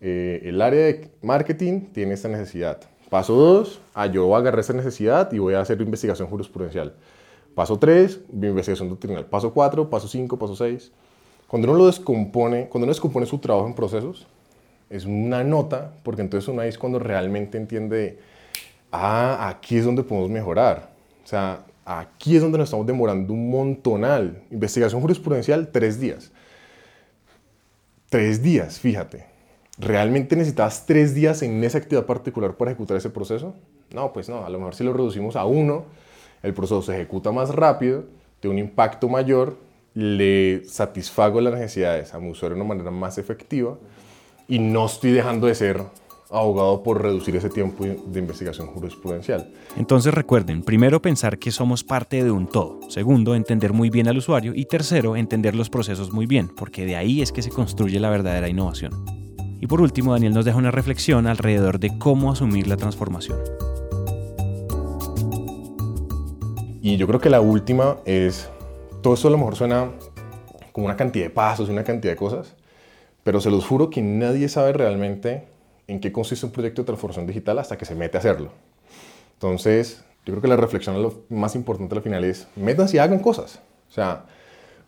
eh, 0.00 0.40
el 0.44 0.60
área 0.60 0.86
de 0.86 1.10
marketing 1.22 1.82
tiene 1.92 2.14
esta 2.14 2.28
necesidad. 2.28 2.80
Paso 3.08 3.34
dos, 3.34 3.80
ah, 3.94 4.06
yo 4.06 4.34
agarré 4.34 4.62
esa 4.62 4.72
necesidad 4.72 5.32
y 5.32 5.38
voy 5.38 5.54
a 5.54 5.60
hacer 5.60 5.80
investigación 5.80 6.28
jurisprudencial. 6.28 6.94
Paso 7.54 7.78
3, 7.78 8.20
investigación 8.32 8.88
doctrinal. 8.88 9.26
Paso 9.26 9.54
4, 9.54 9.88
paso 9.88 10.08
5, 10.08 10.36
paso 10.36 10.56
6. 10.56 10.90
Cuando 11.46 11.68
uno 11.68 11.78
lo 11.78 11.86
descompone, 11.86 12.68
cuando 12.68 12.86
uno 12.86 12.92
descompone 12.92 13.26
su 13.26 13.38
trabajo 13.38 13.68
en 13.68 13.74
procesos, 13.74 14.26
es 14.90 15.04
una 15.04 15.44
nota, 15.44 15.92
porque 16.02 16.22
entonces 16.22 16.48
uno 16.48 16.62
ahí 16.62 16.68
es 16.68 16.78
cuando 16.78 16.98
realmente 16.98 17.56
entiende, 17.56 18.18
ah, 18.90 19.48
aquí 19.48 19.76
es 19.76 19.84
donde 19.84 20.02
podemos 20.02 20.30
mejorar. 20.30 20.93
O 21.24 21.26
sea, 21.26 21.64
aquí 21.84 22.36
es 22.36 22.42
donde 22.42 22.58
nos 22.58 22.66
estamos 22.66 22.86
demorando 22.86 23.32
un 23.32 23.50
montonal. 23.50 24.42
Investigación 24.50 25.00
jurisprudencial, 25.00 25.68
tres 25.68 25.98
días. 25.98 26.30
Tres 28.10 28.42
días, 28.42 28.78
fíjate. 28.78 29.26
¿Realmente 29.78 30.36
necesitas 30.36 30.86
tres 30.86 31.14
días 31.14 31.42
en 31.42 31.64
esa 31.64 31.78
actividad 31.78 32.06
particular 32.06 32.54
para 32.56 32.70
ejecutar 32.70 32.96
ese 32.96 33.10
proceso? 33.10 33.54
No, 33.92 34.12
pues 34.12 34.28
no, 34.28 34.44
a 34.44 34.50
lo 34.50 34.58
mejor 34.58 34.74
si 34.74 34.84
lo 34.84 34.92
reducimos 34.92 35.34
a 35.34 35.44
uno, 35.44 35.86
el 36.42 36.54
proceso 36.54 36.82
se 36.82 36.94
ejecuta 36.94 37.32
más 37.32 37.52
rápido, 37.54 38.04
tiene 38.40 38.54
un 38.54 38.58
impacto 38.60 39.08
mayor, 39.08 39.56
le 39.94 40.64
satisfago 40.66 41.40
las 41.40 41.54
necesidades 41.54 42.14
a 42.14 42.20
mi 42.20 42.30
usuario 42.30 42.56
de 42.56 42.62
una 42.62 42.68
manera 42.68 42.90
más 42.90 43.18
efectiva 43.18 43.76
y 44.46 44.58
no 44.58 44.86
estoy 44.86 45.12
dejando 45.12 45.46
de 45.46 45.54
ser 45.54 45.82
abogado 46.34 46.82
por 46.82 47.00
reducir 47.02 47.36
ese 47.36 47.48
tiempo 47.48 47.84
de 47.84 48.18
investigación 48.18 48.66
jurisprudencial. 48.68 49.52
Entonces 49.76 50.12
recuerden, 50.12 50.62
primero 50.62 51.00
pensar 51.00 51.38
que 51.38 51.50
somos 51.50 51.84
parte 51.84 52.22
de 52.22 52.30
un 52.30 52.46
todo, 52.46 52.80
segundo, 52.88 53.34
entender 53.34 53.72
muy 53.72 53.90
bien 53.90 54.08
al 54.08 54.18
usuario 54.18 54.52
y 54.54 54.64
tercero, 54.66 55.16
entender 55.16 55.54
los 55.54 55.70
procesos 55.70 56.12
muy 56.12 56.26
bien, 56.26 56.48
porque 56.48 56.84
de 56.84 56.96
ahí 56.96 57.22
es 57.22 57.32
que 57.32 57.42
se 57.42 57.50
construye 57.50 58.00
la 58.00 58.10
verdadera 58.10 58.48
innovación. 58.48 58.92
Y 59.60 59.66
por 59.66 59.80
último, 59.80 60.12
Daniel 60.12 60.34
nos 60.34 60.44
deja 60.44 60.58
una 60.58 60.70
reflexión 60.70 61.26
alrededor 61.26 61.78
de 61.78 61.96
cómo 61.98 62.30
asumir 62.30 62.66
la 62.66 62.76
transformación. 62.76 63.38
Y 66.82 66.98
yo 66.98 67.06
creo 67.06 67.18
que 67.18 67.30
la 67.30 67.40
última 67.40 67.96
es, 68.04 68.50
todo 69.02 69.14
esto 69.14 69.28
a 69.28 69.30
lo 69.30 69.38
mejor 69.38 69.56
suena 69.56 69.90
como 70.72 70.84
una 70.84 70.96
cantidad 70.96 71.24
de 71.24 71.30
pasos, 71.30 71.70
una 71.70 71.82
cantidad 71.82 72.12
de 72.12 72.16
cosas, 72.16 72.56
pero 73.22 73.40
se 73.40 73.50
los 73.50 73.64
juro 73.64 73.88
que 73.88 74.02
nadie 74.02 74.50
sabe 74.50 74.74
realmente 74.74 75.44
en 75.86 76.00
qué 76.00 76.12
consiste 76.12 76.46
un 76.46 76.52
proyecto 76.52 76.82
de 76.82 76.86
transformación 76.86 77.26
digital 77.26 77.58
hasta 77.58 77.76
que 77.76 77.84
se 77.84 77.94
mete 77.94 78.16
a 78.16 78.20
hacerlo. 78.20 78.50
Entonces, 79.34 80.04
yo 80.24 80.32
creo 80.32 80.42
que 80.42 80.48
la 80.48 80.56
reflexión 80.56 81.00
lo 81.02 81.24
más 81.28 81.54
importante 81.54 81.94
al 81.94 82.02
final 82.02 82.24
es, 82.24 82.48
métanse 82.56 82.96
y 82.96 82.98
hagan 82.98 83.18
cosas. 83.18 83.60
O 83.90 83.92
sea, 83.92 84.24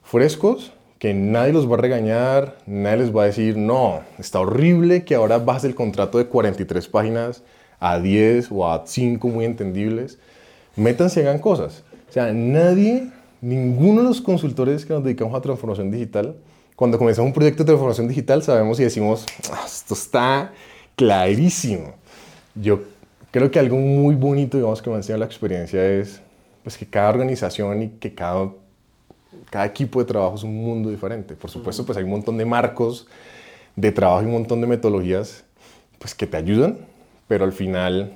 frescos, 0.03 0.73
que 0.99 1.13
nadie 1.13 1.53
los 1.53 1.71
va 1.71 1.75
a 1.75 1.79
regañar, 1.79 2.57
nadie 2.67 2.99
les 2.99 3.15
va 3.15 3.25
a 3.25 3.27
decir, 3.27 3.57
no, 3.57 4.01
está 4.19 4.41
horrible 4.41 5.05
que 5.05 5.15
ahora 5.15 5.39
bajes 5.39 5.65
el 5.65 5.75
contrato 5.75 6.19
de 6.19 6.27
43 6.27 6.89
páginas 6.89 7.43
a 7.79 7.99
10 7.99 8.49
o 8.51 8.71
a 8.71 8.87
5 8.87 9.29
muy 9.29 9.45
entendibles. 9.45 10.19
Métanse 10.75 11.21
y 11.21 11.25
hagan 11.25 11.39
cosas. 11.39 11.85
O 12.09 12.13
sea, 12.13 12.33
nadie, 12.33 13.11
ninguno 13.43 14.03
de 14.03 14.09
los 14.09 14.23
consultores 14.23 14.87
que 14.87 14.95
nos 14.95 15.05
dedicamos 15.05 15.35
a 15.35 15.43
transformación 15.43 15.91
digital, 15.91 16.37
cuando 16.77 16.99
comenzamos 16.99 17.29
un 17.29 17.35
proyecto 17.35 17.63
de 17.63 17.69
transformación 17.69 18.09
digital, 18.09 18.43
sabemos 18.43 18.81
y 18.81 18.85
decimos, 18.85 19.27
ah, 19.53 19.65
esto 19.67 19.95
está 19.95 20.53
clarísimo. 20.97 21.95
Yo 22.55 22.81
creo 23.31 23.51
que 23.51 23.59
algo 23.59 23.77
muy 23.77 24.15
bonito, 24.15 24.57
digamos, 24.57 24.83
que 24.83 24.91
me 24.91 24.97
ha 24.97 24.99
enseñado 24.99 25.21
la 25.21 25.27
experiencia 25.27 25.87
es 25.87 26.21
pues, 26.65 26.77
que 26.77 26.87
cada 26.87 27.11
organización 27.11 27.83
y 27.83 27.89
que 27.91 28.15
cada, 28.15 28.51
cada 29.51 29.67
equipo 29.67 30.01
de 30.01 30.07
trabajo 30.07 30.35
es 30.35 30.43
un 30.43 30.57
mundo 30.57 30.91
diferente. 30.91 31.35
Por 31.35 31.51
supuesto, 31.51 31.85
pues 31.85 31.99
hay 31.99 32.05
un 32.05 32.11
montón 32.11 32.37
de 32.39 32.45
marcos 32.45 33.07
de 33.77 33.93
trabajo 33.93 34.23
y 34.23 34.27
un 34.27 34.33
montón 34.33 34.61
de 34.61 34.67
metodologías 34.67 35.45
pues, 35.99 36.15
que 36.15 36.27
te 36.27 36.37
ayudan, 36.37 36.79
pero 37.29 37.45
al 37.45 37.53
final 37.53 38.15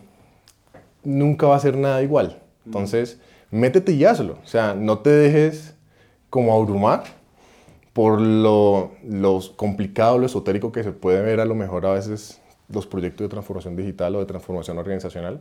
nunca 1.04 1.46
va 1.46 1.56
a 1.56 1.60
ser 1.60 1.76
nada 1.76 2.02
igual. 2.02 2.40
Entonces, 2.64 3.20
métete 3.50 3.92
y 3.92 4.04
hazlo. 4.04 4.38
O 4.42 4.46
sea, 4.46 4.74
no 4.74 5.00
te 5.00 5.10
dejes 5.10 5.74
como 6.30 6.54
abrumar 6.54 7.04
por 7.92 8.20
lo, 8.20 8.92
complicado, 9.56 10.18
lo 10.18 10.26
esotérico 10.26 10.72
que 10.72 10.82
se 10.82 10.92
puede 10.92 11.22
ver 11.22 11.40
a 11.40 11.44
lo 11.44 11.54
mejor 11.54 11.86
a 11.86 11.92
veces 11.92 12.39
los 12.72 12.86
proyectos 12.86 13.24
de 13.24 13.28
transformación 13.28 13.76
digital 13.76 14.16
o 14.16 14.20
de 14.20 14.26
transformación 14.26 14.78
organizacional. 14.78 15.40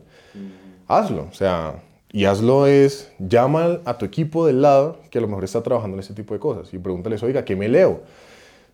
Hazlo. 0.87 1.27
O 1.29 1.33
sea, 1.33 1.75
y 2.11 2.25
hazlo 2.25 2.65
es, 2.65 3.11
llama 3.19 3.79
a 3.85 3.97
tu 3.97 4.05
equipo 4.05 4.47
del 4.47 4.61
lado 4.61 4.99
que 5.11 5.19
a 5.19 5.21
lo 5.21 5.27
mejor 5.27 5.43
está 5.43 5.61
trabajando 5.61 5.95
en 5.95 5.99
ese 5.99 6.13
tipo 6.13 6.33
de 6.33 6.39
cosas 6.39 6.73
y 6.73 6.79
pregúntales, 6.79 7.21
oiga, 7.21 7.45
¿qué 7.45 7.55
me 7.55 7.67
leo? 7.67 8.01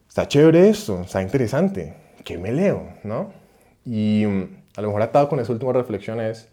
Está 0.07 0.27
chévere 0.27 0.69
esto, 0.69 1.01
está 1.01 1.21
interesante. 1.21 1.93
¿Qué 2.23 2.37
me 2.37 2.51
leo? 2.51 2.87
¿No? 3.03 3.31
Y 3.85 4.25
mm, 4.25 4.43
a 4.77 4.81
lo 4.81 4.87
mejor 4.87 5.01
atado 5.01 5.27
con 5.27 5.39
esa 5.39 5.51
última 5.51 5.73
reflexión 5.73 6.21
es, 6.21 6.47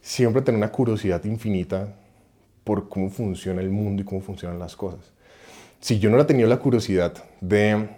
siempre 0.00 0.40
tener 0.40 0.58
una 0.58 0.72
curiosidad 0.72 1.22
infinita 1.24 1.88
por 2.64 2.88
cómo 2.88 3.10
funciona 3.10 3.60
el 3.60 3.70
mundo 3.70 4.02
y 4.02 4.04
cómo 4.04 4.20
funcionan 4.20 4.58
las 4.58 4.76
cosas. 4.76 5.12
si 5.80 5.98
yo 5.98 6.08
no 6.08 6.16
hubiera 6.16 6.26
tenido 6.26 6.48
la 6.48 6.58
curiosidad 6.58 7.12
de 7.40 7.88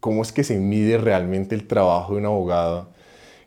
cómo 0.00 0.22
es 0.22 0.32
que 0.32 0.44
se 0.44 0.58
mide 0.58 0.98
realmente 0.98 1.54
el 1.54 1.66
trabajo 1.66 2.14
de 2.14 2.20
un 2.20 2.26
abogado, 2.26 2.88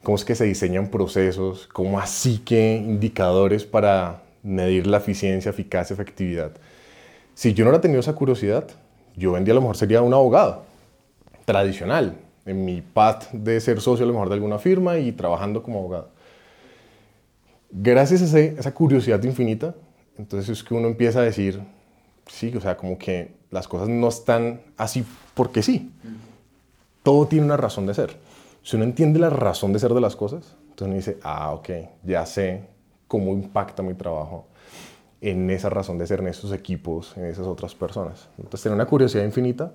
cómo 0.04 0.16
es 0.16 0.26
que 0.26 0.36
se 0.36 0.46
diseñan 0.46 0.88
procesos, 0.90 1.68
cómo 1.68 2.00
así 2.00 2.40
que 2.40 2.78
indicadores 2.78 3.64
para 3.64 4.22
medir 4.44 4.88
la 4.88 4.98
eficiencia, 4.98 5.50
eficacia, 5.50 5.94
efectividad. 5.94 6.52
Si 7.36 7.54
yo 7.54 7.64
no 7.64 7.70
hubiera 7.70 7.82
tenido 7.82 8.00
esa 8.00 8.14
curiosidad, 8.14 8.68
yo 9.16 9.32
vendía 9.32 9.54
a 9.54 9.56
lo 9.56 9.62
mejor 9.62 9.78
sería 9.78 10.02
un 10.02 10.14
abogado 10.14 10.64
tradicional, 11.46 12.18
en 12.46 12.66
mi 12.66 12.82
path 12.82 13.32
de 13.32 13.60
ser 13.60 13.82
socio 13.82 14.04
a 14.04 14.08
lo 14.08 14.14
mejor 14.14 14.30
de 14.30 14.36
alguna 14.36 14.58
firma 14.58 14.98
y 14.98 15.12
trabajando 15.12 15.62
como 15.62 15.80
abogado. 15.80 16.10
Gracias 17.72 18.34
a 18.34 18.40
esa 18.40 18.74
curiosidad 18.74 19.24
infinita, 19.24 19.76
entonces 20.18 20.50
es 20.50 20.64
que 20.64 20.74
uno 20.74 20.88
empieza 20.88 21.20
a 21.20 21.24
decir, 21.24 21.62
sí, 22.28 22.54
o 22.56 22.62
sea, 22.62 22.76
como 22.76 22.98
que 22.98 23.32
las 23.50 23.68
cosas 23.68 23.90
no 23.90 24.08
están 24.08 24.62
así 24.78 25.06
porque 25.34 25.62
sí. 25.62 25.92
Todo 27.04 27.28
tiene 27.28 27.46
una 27.46 27.58
razón 27.58 27.86
de 27.86 27.94
ser. 27.94 28.18
Si 28.64 28.76
uno 28.76 28.86
entiende 28.86 29.20
la 29.20 29.30
razón 29.30 29.74
de 29.74 29.80
ser 29.80 29.94
de 29.94 30.02
las 30.02 30.16
cosas, 30.16 30.56
entonces 30.70 30.88
uno 30.88 30.96
dice, 30.96 31.18
ah, 31.24 31.52
ok, 31.54 31.70
ya 32.04 32.26
sé 32.26 32.68
cómo 33.08 33.34
impacta 33.34 33.82
mi 33.84 33.94
trabajo 33.94 34.48
en 35.20 35.50
esa 35.50 35.70
razón 35.70 35.98
de 35.98 36.08
ser, 36.08 36.20
en 36.20 36.28
esos 36.28 36.52
equipos, 36.52 37.16
en 37.18 37.26
esas 37.26 37.48
otras 37.48 37.76
personas. 37.76 38.30
Entonces, 38.38 38.64
tener 38.64 38.76
una 38.76 38.86
curiosidad 38.86 39.24
infinita 39.24 39.74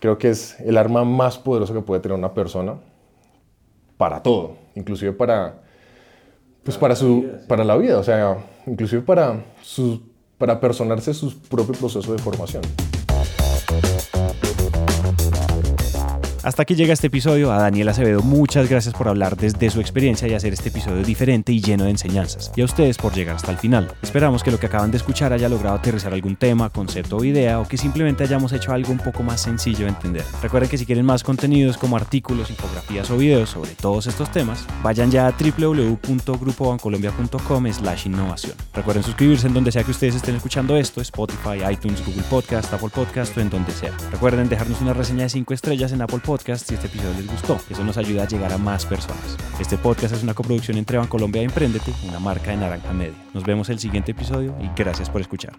creo 0.00 0.18
que 0.18 0.30
es 0.30 0.58
el 0.60 0.76
arma 0.76 1.04
más 1.04 1.38
poderosa 1.38 1.74
que 1.74 1.82
puede 1.82 2.00
tener 2.00 2.18
una 2.18 2.34
persona 2.34 2.76
para 3.96 4.22
todo, 4.22 4.56
inclusive 4.74 5.12
para, 5.12 5.60
pues 6.64 6.76
para, 6.78 6.96
su, 6.96 7.30
para 7.46 7.64
la 7.64 7.76
vida, 7.76 7.98
o 7.98 8.02
sea, 8.02 8.38
inclusive 8.66 9.02
para, 9.02 9.44
su, 9.62 10.02
para 10.38 10.58
personarse 10.58 11.12
su 11.12 11.38
propio 11.42 11.74
proceso 11.74 12.12
de 12.12 12.18
formación. 12.18 12.62
Hasta 16.42 16.62
aquí 16.62 16.74
llega 16.74 16.94
este 16.94 17.08
episodio. 17.08 17.52
A 17.52 17.58
Daniel 17.58 17.90
Acevedo, 17.90 18.22
muchas 18.22 18.66
gracias 18.68 18.94
por 18.94 19.08
hablar 19.08 19.36
desde 19.36 19.68
su 19.68 19.78
experiencia 19.80 20.26
y 20.26 20.32
hacer 20.32 20.54
este 20.54 20.70
episodio 20.70 21.04
diferente 21.04 21.52
y 21.52 21.60
lleno 21.60 21.84
de 21.84 21.90
enseñanzas. 21.90 22.50
Y 22.56 22.62
a 22.62 22.64
ustedes 22.64 22.96
por 22.96 23.12
llegar 23.12 23.36
hasta 23.36 23.50
el 23.50 23.58
final. 23.58 23.92
Esperamos 24.00 24.42
que 24.42 24.50
lo 24.50 24.58
que 24.58 24.64
acaban 24.66 24.90
de 24.90 24.96
escuchar 24.96 25.34
haya 25.34 25.50
logrado 25.50 25.76
aterrizar 25.76 26.14
algún 26.14 26.36
tema, 26.36 26.70
concepto 26.70 27.18
o 27.18 27.24
idea 27.24 27.60
o 27.60 27.68
que 27.68 27.76
simplemente 27.76 28.24
hayamos 28.24 28.54
hecho 28.54 28.72
algo 28.72 28.90
un 28.90 29.00
poco 29.00 29.22
más 29.22 29.42
sencillo 29.42 29.80
de 29.80 29.88
entender. 29.90 30.24
Recuerden 30.42 30.70
que 30.70 30.78
si 30.78 30.86
quieren 30.86 31.04
más 31.04 31.22
contenidos 31.22 31.76
como 31.76 31.98
artículos, 31.98 32.48
infografías 32.48 33.10
o 33.10 33.18
videos 33.18 33.50
sobre 33.50 33.72
todos 33.72 34.06
estos 34.06 34.32
temas, 34.32 34.64
vayan 34.82 35.10
ya 35.10 35.26
a 35.26 35.32
www.grupobancolombia.com 35.32 37.70
slash 37.70 38.06
innovación. 38.06 38.54
Recuerden 38.72 39.02
suscribirse 39.02 39.46
en 39.46 39.52
donde 39.52 39.72
sea 39.72 39.84
que 39.84 39.90
ustedes 39.90 40.14
estén 40.14 40.36
escuchando 40.36 40.74
esto, 40.78 41.02
Spotify, 41.02 41.70
iTunes, 41.70 42.02
Google 42.06 42.22
Podcast, 42.30 42.72
Apple 42.72 42.88
Podcast 42.88 43.36
o 43.36 43.42
en 43.42 43.50
donde 43.50 43.72
sea. 43.72 43.92
Recuerden 44.10 44.48
dejarnos 44.48 44.80
una 44.80 44.94
reseña 44.94 45.24
de 45.24 45.28
5 45.28 45.52
estrellas 45.52 45.92
en 45.92 46.00
Apple 46.00 46.20
Podcast 46.20 46.29
podcast 46.30 46.68
si 46.68 46.74
este 46.74 46.86
episodio 46.86 47.12
les 47.14 47.26
gustó. 47.26 47.58
Eso 47.68 47.82
nos 47.82 47.96
ayuda 47.96 48.22
a 48.22 48.28
llegar 48.28 48.52
a 48.52 48.58
más 48.58 48.86
personas. 48.86 49.36
Este 49.58 49.76
podcast 49.76 50.14
es 50.14 50.22
una 50.22 50.32
coproducción 50.32 50.76
entre 50.76 50.96
Bancolombia 50.96 51.42
y 51.42 51.46
Emprendete, 51.46 51.92
una 52.04 52.20
marca 52.20 52.52
de 52.52 52.58
Naranja 52.58 52.92
Media. 52.92 53.18
Nos 53.34 53.42
vemos 53.42 53.68
el 53.68 53.80
siguiente 53.80 54.12
episodio 54.12 54.54
y 54.62 54.70
gracias 54.80 55.10
por 55.10 55.20
escuchar. 55.20 55.58